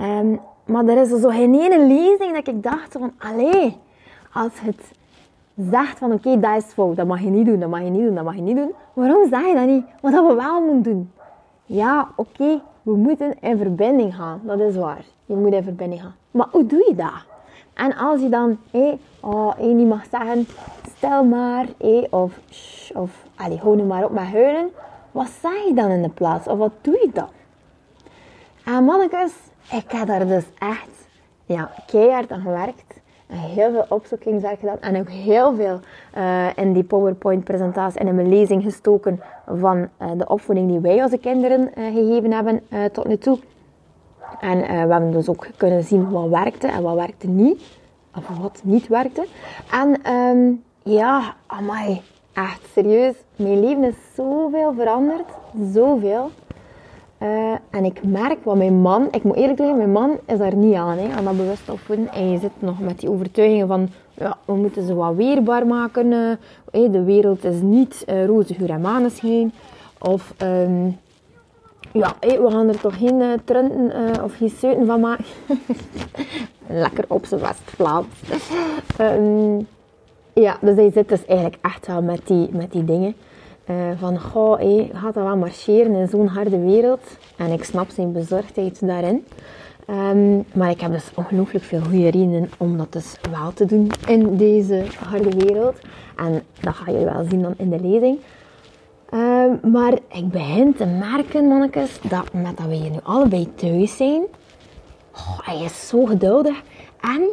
Um, 0.00 0.40
maar 0.64 0.86
er 0.86 1.00
is 1.00 1.20
zo 1.20 1.28
geen 1.28 1.54
ene 1.54 1.86
lezing 1.86 2.34
dat 2.34 2.48
ik 2.48 2.62
dacht 2.62 2.92
van, 2.92 3.12
allee, 3.18 3.76
als 4.32 4.60
het 4.60 4.92
zegt 5.70 5.98
van, 5.98 6.12
oké, 6.12 6.40
dat 6.40 6.56
is 6.56 6.72
fout, 6.72 6.96
dat 6.96 7.06
mag 7.06 7.20
je 7.20 7.30
niet 7.30 7.46
doen, 7.46 7.60
dat 7.60 7.68
mag 7.68 7.80
je 7.80 7.90
niet 7.90 8.04
doen, 8.04 8.14
dat 8.14 8.24
mag 8.24 8.34
je 8.34 8.40
niet 8.40 8.56
doen. 8.56 8.72
Waarom 8.92 9.28
zeg 9.28 9.46
je 9.46 9.54
dat 9.54 9.66
niet? 9.66 9.84
Wat 10.00 10.12
we 10.12 10.34
wel 10.34 10.60
moeten 10.60 10.82
doen. 10.82 11.12
ja, 11.64 12.08
oké, 12.16 12.60
we 12.82 12.92
moeten 12.92 13.40
in 13.40 13.58
verbinding 13.58 14.14
gaan. 14.14 14.40
Dat 14.42 14.60
is 14.60 14.76
waar. 14.76 15.04
Je 15.26 15.34
moet 15.34 15.52
in 15.52 15.62
verbinding 15.62 16.00
gaan. 16.00 16.14
Maar 16.30 16.46
hoe 16.50 16.66
doe 16.66 16.84
je 16.88 16.94
dat? 16.94 17.24
En 17.74 17.96
als 17.96 18.20
je 18.20 18.28
dan 18.28 18.58
hé, 18.70 18.98
oh, 19.20 19.56
hé, 19.56 19.66
niet 19.66 19.88
mag 19.88 20.04
zeggen, 20.10 20.46
stel 20.96 21.24
maar, 21.24 21.66
hé, 21.78 22.06
of, 22.10 22.38
shh, 22.50 22.96
of 22.96 23.26
allee, 23.36 23.58
hou 23.58 23.76
nu 23.76 23.82
maar 23.82 24.04
op 24.04 24.10
met 24.10 24.24
huilen. 24.24 24.70
Wat 25.10 25.30
zeg 25.42 25.64
je 25.68 25.74
dan 25.74 25.90
in 25.90 26.02
de 26.02 26.08
plaats? 26.08 26.46
Of 26.46 26.58
wat 26.58 26.72
doe 26.80 26.94
je 26.94 27.10
dan? 27.12 27.28
En 28.64 28.84
mannetjes, 28.84 29.32
ik 29.70 29.90
heb 29.90 30.06
daar 30.06 30.26
dus 30.26 30.44
echt 30.58 31.08
ja, 31.44 31.70
keihard 31.86 32.30
aan 32.32 32.40
gewerkt. 32.40 33.00
Heel 33.26 33.70
veel 33.70 33.84
opzoekingswerk 33.88 34.58
gedaan. 34.58 34.80
En 34.80 35.00
ook 35.00 35.10
heel 35.10 35.54
veel 35.54 35.80
uh, 36.16 36.46
in 36.56 36.72
die 36.72 36.84
PowerPoint-presentatie 36.84 38.00
en 38.00 38.06
in 38.06 38.14
mijn 38.14 38.28
lezing 38.28 38.62
gestoken 38.62 39.20
van 39.46 39.78
uh, 39.78 40.10
de 40.16 40.28
opvoeding 40.28 40.68
die 40.68 40.78
wij 40.78 41.02
onze 41.02 41.18
kinderen 41.18 41.60
uh, 41.60 41.84
gegeven 41.84 42.32
hebben 42.32 42.62
tot 42.92 43.06
nu 43.06 43.18
toe. 43.18 43.38
En 44.40 44.58
we 44.60 44.92
hebben 44.92 45.10
dus 45.10 45.28
ook 45.28 45.46
kunnen 45.56 45.84
zien 45.84 46.10
wat 46.10 46.28
werkte 46.28 46.66
en 46.66 46.82
wat 46.82 46.94
werkte 46.94 47.28
niet. 47.28 47.62
Of 48.16 48.38
wat 48.38 48.60
niet 48.64 48.88
werkte. 48.88 49.26
En 49.72 50.12
um, 50.12 50.62
ja, 50.82 51.34
amai, 51.46 52.02
echt 52.32 52.60
serieus. 52.72 53.14
Mijn 53.36 53.60
leven 53.60 53.84
is 53.84 53.94
zoveel 54.14 54.74
veranderd. 54.74 55.28
Zoveel. 55.72 56.30
Uh, 57.22 57.52
en 57.70 57.84
ik 57.84 58.04
merk 58.04 58.44
wat 58.44 58.56
mijn 58.56 58.80
man, 58.80 59.08
ik 59.10 59.22
moet 59.22 59.36
eerlijk 59.36 59.58
zeggen, 59.58 59.76
mijn 59.76 59.92
man 59.92 60.18
is 60.26 60.38
daar 60.38 60.56
niet 60.56 60.74
aan, 60.74 60.98
hè, 60.98 61.14
aan 61.14 61.24
dat 61.24 61.36
bewust 61.36 61.70
opvoeden. 61.70 62.12
En 62.12 62.30
je 62.30 62.38
zit 62.38 62.50
nog 62.58 62.80
met 62.80 63.00
die 63.00 63.10
overtuigingen 63.10 63.66
van, 63.66 63.88
ja, 64.14 64.36
we 64.44 64.52
moeten 64.52 64.86
ze 64.86 64.94
wat 64.94 65.14
weerbaar 65.14 65.66
maken. 65.66 66.06
Uh, 66.12 66.92
de 66.92 67.04
wereld 67.04 67.44
is 67.44 67.60
niet 67.60 68.04
uh, 68.08 68.26
roze 68.26 68.54
geur 68.54 68.70
en 68.70 68.80
maneschijn. 68.80 69.52
Of, 69.98 70.34
um, 70.42 70.98
ja, 71.92 72.14
we 72.20 72.46
gaan 72.50 72.68
er 72.68 72.80
toch 72.80 72.98
geen 72.98 73.20
uh, 73.20 73.32
trenten 73.44 74.24
of 74.24 74.36
geen 74.36 74.52
seuten 74.58 74.86
van 74.86 75.00
maken. 75.00 75.24
Lekker 76.66 77.04
op 77.08 77.26
zijn 77.26 77.40
West-Vlaams. 77.40 78.06
um, 79.00 79.66
ja, 80.32 80.56
dus 80.60 80.76
hij 80.76 80.90
zit 80.90 81.08
dus 81.08 81.26
eigenlijk 81.26 81.58
echt 81.60 81.86
wel 81.86 82.02
met 82.02 82.20
die, 82.26 82.48
met 82.52 82.72
die 82.72 82.84
dingen. 82.84 83.14
Uh, 83.70 83.90
van, 83.98 84.20
goh, 84.20 84.58
hey, 84.58 84.90
gaat 84.92 85.14
dat 85.14 85.24
wel 85.24 85.36
marcheren 85.36 85.94
in 85.94 86.08
zo'n 86.08 86.26
harde 86.26 86.58
wereld? 86.58 87.00
En 87.36 87.52
ik 87.52 87.64
snap 87.64 87.90
zijn 87.90 88.12
bezorgdheid 88.12 88.86
daarin. 88.86 89.24
Um, 89.90 90.44
maar 90.54 90.70
ik 90.70 90.80
heb 90.80 90.92
dus 90.92 91.10
ongelooflijk 91.14 91.64
veel 91.64 91.80
goede 91.80 92.10
redenen 92.10 92.50
om 92.58 92.76
dat 92.78 92.92
dus 92.92 93.16
wel 93.30 93.52
te 93.52 93.64
doen 93.64 93.90
in 94.06 94.36
deze 94.36 94.84
harde 95.08 95.30
wereld. 95.36 95.76
En 96.16 96.42
dat 96.60 96.74
ga 96.74 96.90
je 96.90 97.04
wel 97.04 97.24
zien 97.28 97.42
dan 97.42 97.54
in 97.56 97.70
de 97.70 97.80
lezing. 97.80 98.18
Um, 99.14 99.72
maar 99.72 99.92
ik 99.92 100.28
begin 100.30 100.74
te 100.74 100.86
merken, 100.86 101.48
mannetjes, 101.48 102.00
dat 102.08 102.32
met 102.32 102.56
dat 102.56 102.66
we 102.66 102.74
hier 102.74 102.90
nu 102.90 102.98
allebei 103.02 103.54
thuis 103.54 103.96
zijn, 103.96 104.22
oh, 105.14 105.38
hij 105.42 105.64
is 105.64 105.88
zo 105.88 106.04
geduldig. 106.04 106.62
En 107.00 107.28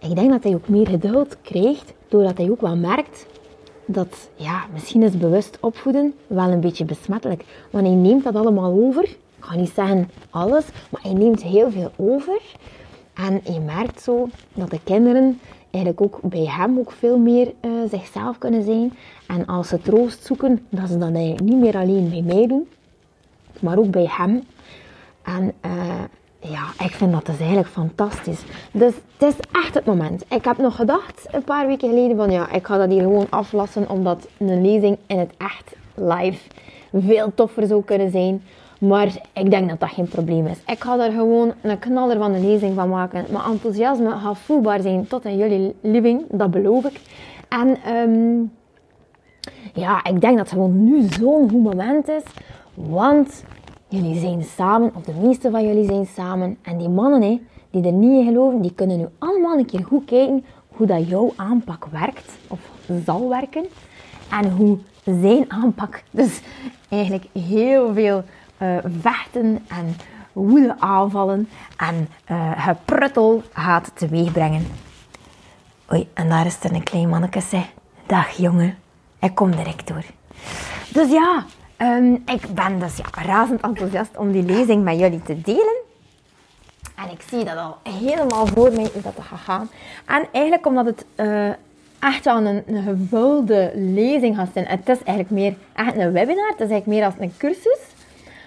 ik 0.00 0.14
denk 0.14 0.30
dat 0.30 0.42
hij 0.42 0.54
ook 0.54 0.68
meer 0.68 0.88
geduld 0.88 1.36
krijgt, 1.42 1.94
doordat 2.08 2.38
hij 2.38 2.50
ook 2.50 2.60
wel 2.60 2.76
merkt 2.76 3.26
dat, 3.86 4.28
ja, 4.34 4.64
misschien 4.72 5.02
is 5.02 5.18
bewust 5.18 5.58
opvoeden 5.60 6.14
wel 6.26 6.48
een 6.50 6.60
beetje 6.60 6.84
besmettelijk. 6.84 7.44
Want 7.70 7.86
hij 7.86 7.94
neemt 7.94 8.24
dat 8.24 8.34
allemaal 8.34 8.72
over. 8.72 9.02
Ik 9.04 9.50
ga 9.50 9.56
niet 9.56 9.72
zeggen 9.74 10.10
alles, 10.30 10.64
maar 10.90 11.02
hij 11.02 11.12
neemt 11.12 11.42
heel 11.42 11.70
veel 11.70 11.92
over. 11.96 12.40
En 13.14 13.40
je 13.52 13.60
merkt 13.60 14.02
zo 14.02 14.28
dat 14.54 14.70
de 14.70 14.80
kinderen 14.84 15.40
eigenlijk 15.70 16.00
ook 16.00 16.20
bij 16.22 16.46
hem 16.46 16.78
ook 16.78 16.92
veel 16.92 17.18
meer 17.18 17.52
uh, 17.60 17.70
zichzelf 17.90 18.38
kunnen 18.38 18.62
zijn. 18.62 18.92
En 19.26 19.46
als 19.46 19.68
ze 19.68 19.80
troost 19.80 20.24
zoeken, 20.24 20.66
dat 20.68 20.88
ze 20.88 20.98
dat 20.98 21.12
eigenlijk 21.14 21.40
niet 21.40 21.60
meer 21.60 21.76
alleen 21.76 22.10
bij 22.10 22.22
mij 22.22 22.46
doen, 22.46 22.68
maar 23.60 23.78
ook 23.78 23.90
bij 23.90 24.06
hem. 24.08 24.42
En 25.22 25.52
uh, 25.66 26.02
ja, 26.50 26.84
ik 26.84 26.90
vind 26.90 27.12
dat 27.12 27.26
dus 27.26 27.38
eigenlijk 27.38 27.68
fantastisch. 27.68 28.42
Dus 28.72 28.92
het 29.16 29.28
is 29.28 29.34
echt 29.52 29.74
het 29.74 29.84
moment. 29.84 30.24
Ik 30.28 30.44
heb 30.44 30.56
nog 30.58 30.76
gedacht 30.76 31.26
een 31.30 31.44
paar 31.44 31.66
weken 31.66 31.88
geleden 31.88 32.16
van 32.16 32.30
ja, 32.30 32.52
ik 32.52 32.66
ga 32.66 32.76
dat 32.78 32.90
hier 32.90 33.02
gewoon 33.02 33.26
aflassen 33.30 33.90
omdat 33.90 34.28
een 34.38 34.62
lezing 34.62 34.98
in 35.06 35.18
het 35.18 35.30
echt 35.36 35.74
live 35.94 36.40
veel 36.92 37.34
toffer 37.34 37.66
zou 37.66 37.84
kunnen 37.84 38.10
zijn. 38.10 38.42
Maar 38.78 39.08
ik 39.32 39.50
denk 39.50 39.68
dat 39.68 39.80
dat 39.80 39.90
geen 39.90 40.08
probleem 40.08 40.46
is. 40.46 40.58
Ik 40.66 40.82
ga 40.82 40.98
er 40.98 41.12
gewoon 41.12 41.52
een 41.60 41.78
knaller 41.78 42.16
van 42.16 42.34
een 42.34 42.46
lezing 42.46 42.74
van 42.74 42.88
maken. 42.88 43.24
Mijn 43.30 43.44
enthousiasme 43.44 44.10
gaat 44.10 44.38
voelbaar 44.38 44.80
zijn 44.80 45.06
tot 45.06 45.24
in 45.24 45.36
jullie 45.36 45.74
living, 45.80 46.22
dat 46.30 46.50
beloof 46.50 46.84
ik. 46.84 47.00
En 47.48 47.96
um, 47.96 48.52
ja, 49.74 50.04
ik 50.04 50.20
denk 50.20 50.36
dat 50.36 50.46
het 50.46 50.48
gewoon 50.48 50.84
nu 50.84 51.06
zo'n 51.20 51.50
goed 51.50 51.62
moment 51.62 52.08
is. 52.08 52.22
Want 52.74 53.44
Jullie 53.94 54.20
zijn 54.20 54.44
samen, 54.56 54.90
of 54.94 55.02
de 55.02 55.12
meeste 55.22 55.50
van 55.50 55.66
jullie 55.66 55.84
zijn 55.84 56.06
samen. 56.06 56.56
En 56.62 56.78
die 56.78 56.88
mannen 56.88 57.22
hè, 57.22 57.40
die 57.70 57.84
er 57.84 57.92
niet 57.92 58.18
in 58.18 58.24
geloven, 58.24 58.62
die 58.62 58.74
kunnen 58.74 58.98
nu 58.98 59.06
allemaal 59.18 59.58
een 59.58 59.66
keer 59.66 59.84
goed 59.84 60.04
kijken 60.04 60.44
hoe 60.68 60.86
dat 60.86 61.08
jouw 61.08 61.32
aanpak 61.36 61.86
werkt, 61.86 62.32
of 62.48 62.58
zal 63.04 63.28
werken. 63.28 63.64
En 64.30 64.50
hoe 64.50 64.78
zijn 65.04 65.52
aanpak 65.52 66.02
dus 66.10 66.40
eigenlijk 66.88 67.26
heel 67.32 67.92
veel 67.92 68.24
uh, 68.58 68.76
vechten 69.00 69.58
en 69.68 69.96
woede 70.32 70.74
aanvallen 70.78 71.48
en 71.76 72.08
uh, 72.30 72.50
gepruttel 72.56 73.42
gaat 73.52 73.90
teweegbrengen. 73.94 74.66
Oei, 75.92 76.08
en 76.14 76.28
daar 76.28 76.46
is 76.46 76.58
er 76.62 76.74
een 76.74 76.82
klein 76.82 77.08
manneke, 77.08 77.40
zeg. 77.40 77.72
Dag 78.06 78.30
jongen, 78.30 78.76
ik 79.18 79.34
kom 79.34 79.50
direct 79.50 79.88
door. 79.88 80.04
Dus 80.92 81.10
ja, 81.10 81.44
Um, 81.78 82.22
ik 82.26 82.54
ben 82.54 82.78
dus 82.78 82.96
ja, 82.96 83.22
razend 83.22 83.60
enthousiast 83.60 84.16
om 84.16 84.32
die 84.32 84.42
lezing 84.42 84.84
met 84.84 84.98
jullie 84.98 85.22
te 85.22 85.40
delen. 85.40 85.82
En 86.96 87.10
ik 87.10 87.22
zie 87.28 87.44
dat 87.44 87.56
al 87.56 87.76
helemaal 87.92 88.46
voor 88.46 88.72
mij 88.72 88.90
hoe 88.92 89.02
dat 89.02 89.14
gaat 89.20 89.40
gaan. 89.40 89.68
En 90.06 90.26
eigenlijk 90.32 90.66
omdat 90.66 90.86
het 90.86 91.04
uh, 91.16 91.48
echt 91.98 92.24
wel 92.24 92.36
een, 92.36 92.62
een 92.66 92.82
gevulde 92.82 93.72
lezing 93.74 94.36
gaat 94.36 94.48
zijn. 94.52 94.66
Het 94.66 94.88
is 94.88 95.02
eigenlijk 95.02 95.30
meer 95.30 95.54
echt 95.72 95.96
een 95.96 96.12
webinar. 96.12 96.48
Het 96.48 96.60
is 96.60 96.70
eigenlijk 96.70 96.86
meer 96.86 97.04
als 97.04 97.14
een 97.18 97.34
cursus. 97.36 97.78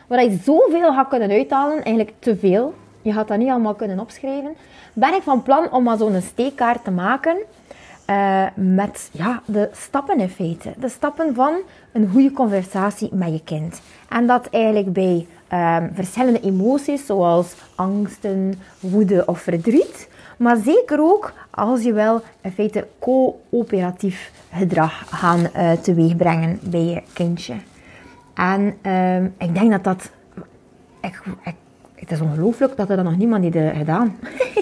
Waar 0.07 0.23
je 0.23 0.37
zoveel 0.43 0.93
gaat 0.93 1.07
kunnen 1.07 1.29
uithalen. 1.29 1.83
Eigenlijk 1.83 2.15
te 2.19 2.37
veel. 2.37 2.73
Je 3.01 3.13
gaat 3.13 3.27
dat 3.27 3.37
niet 3.37 3.49
allemaal 3.49 3.73
kunnen 3.73 3.99
opschrijven. 3.99 4.55
Ben 4.93 5.13
ik 5.13 5.21
van 5.21 5.43
plan 5.43 5.71
om 5.71 5.83
maar 5.83 5.97
zo'n 5.97 6.21
steekkaart 6.21 6.83
te 6.83 6.91
maken 6.91 7.37
uh, 8.09 8.45
met 8.55 9.09
ja, 9.11 9.41
de 9.45 9.69
stappen 9.73 10.19
in 10.19 10.29
feite. 10.29 10.73
De 10.77 10.89
stappen 10.89 11.35
van 11.35 11.55
een 11.91 12.09
goede 12.11 12.31
conversatie 12.31 13.09
met 13.13 13.31
je 13.31 13.41
kind. 13.43 13.81
En 14.09 14.27
dat 14.27 14.47
eigenlijk 14.49 14.93
bij 14.93 15.27
um, 15.53 15.91
verschillende 15.93 16.39
emoties 16.39 17.05
zoals 17.05 17.55
angsten, 17.75 18.53
woede 18.79 19.23
of 19.25 19.39
verdriet. 19.39 20.09
Maar 20.37 20.57
zeker 20.57 21.01
ook 21.01 21.33
als 21.49 21.83
je 21.83 21.93
wel 21.93 22.21
in 22.41 22.51
feite 22.51 22.87
coöperatief 22.99 24.31
gedrag 24.53 25.03
gaan 25.09 25.39
uh, 25.39 25.71
teweegbrengen 25.71 26.59
bij 26.63 26.83
je 26.83 27.01
kindje. 27.13 27.53
En 28.33 28.91
um, 28.91 29.33
ik 29.37 29.53
denk 29.53 29.71
dat 29.71 29.83
dat... 29.83 30.11
Ik, 31.01 31.21
het 31.95 32.11
is 32.11 32.21
ongelooflijk 32.21 32.77
dat 32.77 32.89
er 32.89 32.95
dan 32.95 33.05
nog 33.05 33.17
niemand 33.17 33.53
heeft 33.53 33.77
gedaan. 33.77 34.17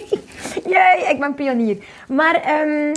Jee, 0.71 1.09
ik 1.09 1.15
ben 1.19 1.33
pionier. 1.33 1.77
Maar 2.07 2.61
um, 2.67 2.91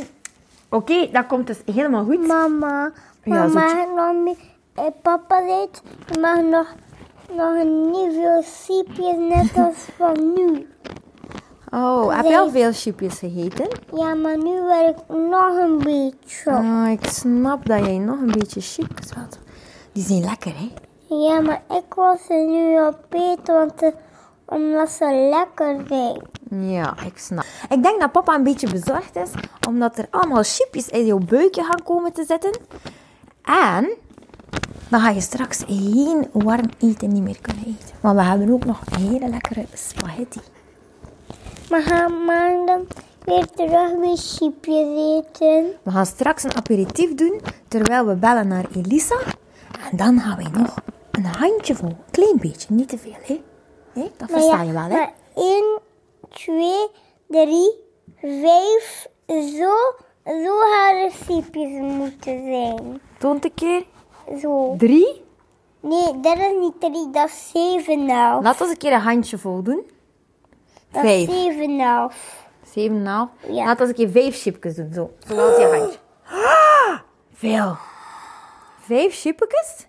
Oké, 0.71 0.93
okay, 0.93 1.11
dat 1.13 1.27
komt 1.27 1.47
dus 1.47 1.63
helemaal 1.75 2.05
goed. 2.05 2.27
Mama, 2.27 2.93
ja, 3.23 3.47
mama, 3.47 4.13
nog 4.13 4.37
eh, 4.75 4.85
papa 5.03 5.41
deed, 5.41 5.83
je 6.13 6.21
mag 6.21 6.43
nog, 6.43 6.75
nog 7.37 7.55
een 7.61 7.91
nieuwe 7.91 8.43
chipjes 8.45 9.17
net 9.17 9.57
als 9.57 9.89
van 9.99 10.33
nu. 10.35 10.67
Oh, 11.71 12.17
heb 12.17 12.25
je 12.25 12.39
al 12.39 12.51
veel 12.51 12.73
chipjes 12.73 13.19
gegeten? 13.19 13.69
Ja, 13.95 14.15
maar 14.15 14.37
nu 14.37 14.63
wil 14.63 14.89
ik 14.89 15.17
nog 15.31 15.57
een 15.57 15.79
beetje. 15.79 16.51
Oh, 16.51 16.89
ik 16.91 17.05
snap 17.07 17.67
dat 17.67 17.85
jij 17.85 17.99
nog 17.99 18.21
een 18.21 18.33
beetje 18.39 18.61
chipjes 18.61 19.13
wilt. 19.15 19.39
Die 19.93 20.03
zijn 20.03 20.25
lekker, 20.25 20.53
hè? 20.57 20.71
Ja, 21.15 21.41
maar 21.41 21.63
ik 21.69 21.95
was 21.95 22.29
er 22.29 22.47
nu 22.47 22.81
op 22.81 23.05
eten, 23.11 23.55
want 23.55 23.79
de, 23.79 23.93
omdat 24.49 24.91
ze 24.91 25.29
lekker 25.31 25.77
zijn. 25.89 26.71
Ja, 26.71 26.95
ik 27.07 27.19
snap. 27.19 27.45
Ik 27.69 27.83
denk 27.83 28.01
dat 28.01 28.13
papa 28.13 28.35
een 28.35 28.43
beetje 28.43 28.71
bezorgd 28.71 29.17
is, 29.17 29.31
omdat 29.69 29.99
er 29.99 30.07
allemaal 30.11 30.43
chipjes 30.43 30.89
in 30.89 31.07
jouw 31.07 31.19
buikje 31.19 31.63
gaan 31.63 31.83
komen 31.85 32.13
te 32.13 32.25
zitten. 32.25 32.59
En 33.43 33.89
dan 34.89 35.01
ga 35.01 35.11
je 35.11 35.21
straks 35.21 35.65
geen 35.67 36.29
warm 36.33 36.71
eten 36.79 37.13
niet 37.13 37.23
meer 37.23 37.41
kunnen 37.41 37.65
eten. 37.67 37.97
Maar 38.01 38.15
we 38.15 38.23
hebben 38.23 38.53
ook 38.53 38.65
nog 38.65 38.81
een 38.85 39.01
hele 39.01 39.29
lekkere 39.29 39.67
spaghetti. 39.73 40.41
We 41.69 41.83
gaan 41.83 42.25
maandag 42.25 42.81
weer 43.25 43.47
terug 43.47 43.97
met 43.99 44.37
chipjes 44.37 44.87
eten. 44.87 45.67
We 45.83 45.91
gaan 45.91 46.07
straks 46.07 46.45
een 46.45 46.57
aperitief 46.57 47.15
doen, 47.15 47.41
terwijl 47.69 48.07
we 48.07 48.15
bellen 48.15 48.49
naar 48.49 48.65
Elisa. 48.75 49.17
En 49.91 49.97
dan 49.97 50.21
gaan 50.21 50.37
we 50.37 50.59
nog 50.59 50.75
een 51.11 51.25
handjevol, 51.25 51.97
klein 52.11 52.37
beetje, 52.39 52.75
niet 52.75 52.89
te 52.89 52.99
veel, 52.99 53.17
hè? 53.23 53.41
Dat 54.17 54.31
versta 54.31 54.63
je 54.63 54.73
wel, 54.73 54.83
hè? 54.83 54.89
Maar 54.89 55.13
één 55.35 55.79
2, 56.29 56.89
3, 57.29 57.73
5. 58.21 59.09
Zo, 59.27 59.73
zo 60.25 60.59
hadden 60.61 61.11
sipjes 61.27 61.81
moeten 61.81 62.45
zijn. 62.45 63.01
Toont 63.19 63.45
een 63.45 63.55
keer. 63.55 63.85
Zo. 64.41 64.75
3, 64.79 65.27
Nee, 65.81 66.21
dat 66.21 66.37
is 66.37 66.53
niet 66.61 66.81
drie, 66.81 67.11
dat 67.11 67.29
is 67.29 67.51
zeven 67.55 67.93
en 68.09 68.11
half. 68.11 68.43
Laat 68.43 68.61
ons 68.61 68.71
een 68.71 68.77
keer 68.77 68.93
een 68.93 69.01
handje 69.01 69.39
vol 69.39 69.63
doen. 69.63 69.91
Dat 70.91 71.03
Vijf. 71.03 71.29
is 71.29 71.35
zeven 71.35 71.63
en 71.63 71.81
half. 71.81 72.47
Zeven 72.73 72.95
en 72.97 73.01
een 73.01 73.07
half. 73.07 73.29
Ja. 73.49 73.65
Laat 73.65 73.81
ons 73.81 73.89
een 73.89 73.95
keer 73.95 74.09
vijf 74.11 74.41
chipjes 74.41 74.75
doen. 74.75 74.93
Zo, 74.93 75.11
zoals 75.27 75.57
je 75.57 75.65
handje. 75.79 75.99
Ah, 76.25 76.99
Veel. 77.33 77.77
Vijf 78.81 79.21
chipjes 79.21 79.87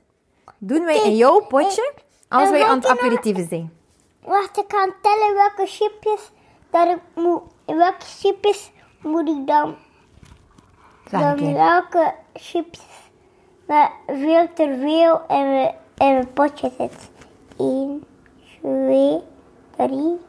doen 0.57 0.85
wij 0.85 1.03
in 1.03 1.15
jouw 1.15 1.39
potje 1.47 1.93
als 2.29 2.43
en 2.45 2.51
wij 2.51 2.63
aan 2.63 2.75
het 2.77 2.87
wat 2.87 2.95
nog- 2.95 3.03
aperitieven 3.03 3.47
zijn. 3.49 3.77
Wacht, 4.21 4.57
ik 4.57 4.65
ga 4.67 4.93
tellen 5.01 5.33
welke 5.35 5.65
chipjes 5.65 6.31
dat 6.69 6.87
ik 6.87 7.01
moet. 7.15 7.41
Welke 7.65 8.05
chipjes 8.05 8.71
moet 9.01 9.29
ik 9.29 9.47
dan? 9.47 9.75
Dan 11.09 11.53
welke 11.53 12.13
chipjes 12.33 13.09
dat 13.69 13.89
veel 14.07 14.53
te 14.53 14.77
veel 14.79 15.37
in 15.37 15.49
mijn, 15.49 15.75
in 15.97 16.13
mijn 16.13 16.33
potje 16.33 16.71
zit. 16.77 17.09
1, 17.57 18.03
2, 18.61 19.21
3, 19.75 20.19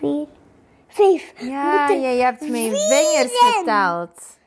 4, 0.00 0.26
5. 0.88 1.32
Ja, 1.36 1.88
je, 1.88 2.08
je 2.08 2.22
hebt 2.22 2.48
mijn 2.48 2.76
vingers 2.76 3.32
in. 3.32 3.52
geteld. 3.52 4.38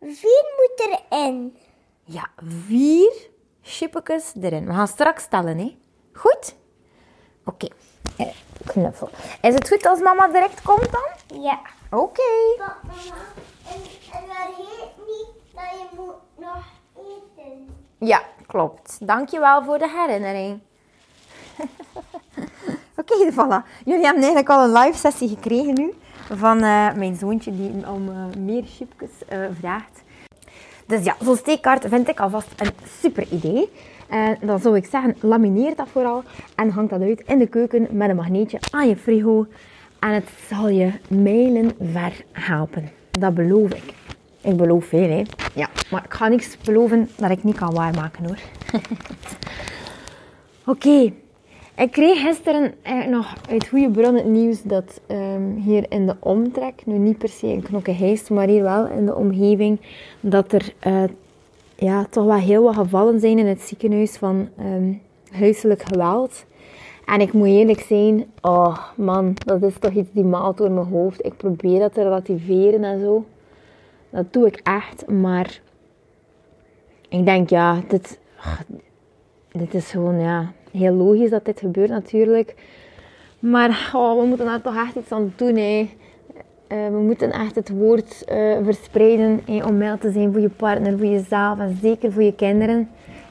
4 0.00 0.44
moet 0.56 1.00
erin. 1.10 1.56
Ja, 2.04 2.28
vier 2.66 3.28
chipjes 3.62 4.32
erin. 4.40 4.66
We 4.66 4.72
gaan 4.72 4.88
straks 4.88 5.28
tellen, 5.28 5.58
hè? 5.58 5.76
Goed? 6.12 6.54
Oké. 7.44 7.66
Eh, 7.66 7.72
Knuffel. 8.66 9.10
Is 9.40 9.54
het 9.54 9.68
goed 9.68 9.86
als 9.86 10.00
mama 10.00 10.28
direct 10.28 10.62
komt 10.62 10.92
dan? 10.92 11.40
Ja. 11.42 11.60
Oké. 11.90 12.22
Mama, 12.58 12.74
en, 13.68 13.80
en 14.12 14.24
dat 14.26 14.56
heet 14.56 15.06
niet 15.06 15.28
dat 15.54 15.64
je 15.70 15.86
moet 15.96 16.46
nog 16.46 16.64
eten. 16.96 17.68
Ja, 17.98 18.22
klopt. 18.46 19.06
Dankjewel 19.06 19.64
voor 19.64 19.78
de 19.78 19.90
herinnering. 19.90 20.60
Oké, 23.00 23.32
voilà. 23.32 23.84
Jullie 23.84 24.04
hebben 24.04 24.22
eigenlijk 24.22 24.48
al 24.48 24.64
een 24.64 24.72
live 24.72 24.98
sessie 24.98 25.28
gekregen 25.28 25.74
nu. 25.74 25.94
Van 26.34 26.56
eh, 26.56 26.92
mijn 26.92 27.16
zoontje 27.16 27.56
die 27.56 27.88
om 27.88 28.08
eh, 28.08 28.36
meer 28.38 28.62
chipjes 28.66 29.10
eh, 29.28 29.38
vraagt. 29.60 30.02
Dus 30.86 31.04
ja, 31.04 31.16
zo'n 31.24 31.36
steekkaart 31.36 31.84
vind 31.88 32.08
ik 32.08 32.20
alvast 32.20 32.48
een 32.56 32.70
super 33.00 33.26
idee. 33.30 33.68
En 34.08 34.38
dan 34.40 34.58
zou 34.58 34.76
ik 34.76 34.86
zeggen, 34.90 35.16
lamineer 35.20 35.76
dat 35.76 35.88
vooral. 35.92 36.22
En 36.54 36.70
hang 36.70 36.88
dat 36.88 37.00
uit 37.00 37.22
in 37.26 37.38
de 37.38 37.46
keuken 37.46 37.86
met 37.90 38.10
een 38.10 38.16
magneetje 38.16 38.58
aan 38.70 38.88
je 38.88 38.96
frigo. 38.96 39.46
En 39.98 40.10
het 40.10 40.28
zal 40.48 40.68
je 40.68 40.92
mijlen 41.08 41.72
ver 41.92 42.12
helpen. 42.32 42.90
Dat 43.10 43.34
beloof 43.34 43.74
ik. 43.74 43.94
Ik 44.40 44.56
beloof 44.56 44.84
veel, 44.84 45.08
hè. 45.08 45.22
Ja, 45.54 45.68
maar 45.90 46.04
ik 46.04 46.14
ga 46.14 46.28
niks 46.28 46.56
beloven 46.64 47.08
dat 47.16 47.30
ik 47.30 47.44
niet 47.44 47.56
kan 47.56 47.74
waarmaken, 47.74 48.24
hoor. 48.24 48.38
Oké. 50.74 51.12
Ik 51.76 51.90
kreeg 51.90 52.20
gisteren 52.20 52.74
eigenlijk 52.82 53.16
nog 53.16 53.34
uit 53.50 53.68
goede 53.68 53.90
bron 53.90 54.14
het 54.14 54.24
nieuws 54.24 54.62
dat 54.62 55.00
ehm, 55.06 55.54
hier 55.54 55.86
in 55.88 56.06
de 56.06 56.16
omtrek, 56.20 56.86
nu 56.86 56.98
niet 56.98 57.18
per 57.18 57.28
se 57.28 57.46
in 57.46 57.62
Knokke-Heist, 57.62 58.30
maar 58.30 58.48
hier 58.48 58.62
wel 58.62 58.86
in 58.86 59.06
de 59.06 59.14
omgeving, 59.14 59.80
dat 60.20 60.52
er 60.52 60.72
eh, 60.78 61.04
ja, 61.74 62.04
toch 62.04 62.24
wel 62.24 62.38
heel 62.38 62.62
wat 62.62 62.74
gevallen 62.74 63.20
zijn 63.20 63.38
in 63.38 63.46
het 63.46 63.60
ziekenhuis 63.60 64.16
van 64.16 64.48
ehm, 64.58 64.92
huiselijk 65.30 65.82
geweld. 65.82 66.44
En 67.04 67.20
ik 67.20 67.32
moet 67.32 67.46
eerlijk 67.46 67.80
zijn, 67.80 68.26
oh 68.40 68.78
man, 68.94 69.34
dat 69.44 69.62
is 69.62 69.78
toch 69.78 69.92
iets 69.92 70.12
die 70.12 70.24
maalt 70.24 70.56
door 70.56 70.70
mijn 70.70 70.86
hoofd. 70.86 71.24
Ik 71.24 71.36
probeer 71.36 71.78
dat 71.78 71.94
te 71.94 72.02
relativeren 72.02 72.84
en 72.84 73.00
zo. 73.00 73.24
Dat 74.10 74.32
doe 74.32 74.46
ik 74.46 74.60
echt, 74.62 75.10
maar 75.10 75.60
ik 77.08 77.24
denk 77.24 77.50
ja, 77.50 77.80
dit, 77.88 78.18
dit 79.52 79.74
is 79.74 79.90
gewoon 79.90 80.20
ja, 80.20 80.52
heel 80.76 80.94
logisch 80.94 81.30
dat 81.30 81.44
dit 81.44 81.60
gebeurt 81.60 81.90
natuurlijk. 81.90 82.54
Maar 83.38 83.90
oh, 83.94 84.20
we 84.20 84.26
moeten 84.26 84.46
daar 84.46 84.60
toch 84.62 84.76
echt 84.76 84.94
iets 84.94 85.12
aan 85.12 85.32
doen. 85.36 85.56
Hè. 85.56 85.90
Eh, 86.66 86.86
we 86.90 86.98
moeten 86.98 87.32
echt 87.32 87.54
het 87.54 87.68
woord 87.68 88.24
eh, 88.24 88.56
verspreiden 88.64 89.40
hè, 89.46 89.64
om 89.64 89.76
mild 89.76 90.00
te 90.00 90.10
zijn 90.10 90.32
voor 90.32 90.40
je 90.40 90.48
partner, 90.48 90.98
voor 90.98 91.06
jezelf 91.06 91.58
en 91.58 91.78
zeker 91.82 92.12
voor 92.12 92.22
je 92.22 92.34
kinderen. 92.34 92.88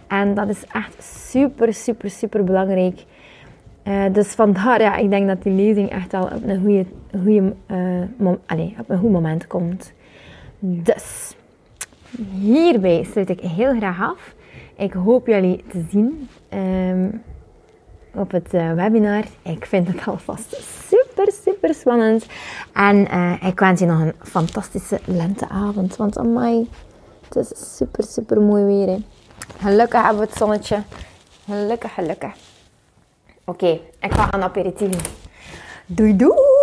En 0.08 0.34
dat 0.34 0.50
is 0.50 0.64
echt 0.72 1.04
super, 1.04 1.74
super, 1.74 2.10
super 2.10 2.44
belangrijk. 2.44 3.04
Eh, 3.84 4.04
dus 4.12 4.28
vandaar, 4.28 4.82
ja, 4.82 4.96
ik 4.96 5.10
denk 5.10 5.28
dat 5.28 5.44
die 5.44 5.54
lezing 5.54 5.90
echt 5.90 6.14
al 6.14 6.24
op 6.24 6.44
een, 6.46 6.62
goede, 6.62 6.86
goede, 7.24 7.54
mom- 8.18 8.40
op 8.80 8.90
een 8.90 9.00
goed 9.00 9.12
moment 9.12 9.48
komt. 9.48 9.94
Dus, 10.60 11.36
hierbij 12.40 13.04
sluit 13.12 13.30
ik 13.30 13.40
heel 13.40 13.76
graag 13.78 14.02
af. 14.02 14.36
Ik 14.78 14.94
hoop 14.94 15.28
jullie 15.28 15.64
te 15.68 15.84
zien 15.90 16.28
ehm, 16.50 17.08
op 18.16 18.32
het 18.32 18.54
eh, 18.54 18.74
webinar. 18.74 19.24
Ik 19.42 19.66
vind 19.66 19.88
het 19.88 20.08
alvast 20.08 20.56
super, 20.88 21.34
super 21.44 21.74
spannend. 21.74 22.26
En 22.74 23.08
eh, 23.08 23.34
ik 23.48 23.60
wens 23.60 23.80
je 23.80 23.86
nog 23.86 24.00
een 24.00 24.14
fantastische 24.22 25.00
lenteavond. 25.06 25.96
Want 25.96 26.18
amai, 26.18 26.70
het 27.28 27.36
is 27.36 27.76
super, 27.78 28.04
super 28.04 28.42
mooi 28.42 28.64
weer. 28.64 28.88
Hè. 28.88 28.98
Gelukkig 29.60 30.02
hebben 30.02 30.22
we 30.22 30.28
het 30.28 30.38
zonnetje. 30.38 30.84
Gelukkig, 31.46 31.94
gelukkig. 31.94 32.34
Oké, 33.46 33.80
ik 34.00 34.14
ga 34.14 34.32
aan 34.32 34.44
aperitief. 34.44 35.14
Doei 35.86 36.16
doei! 36.16 36.55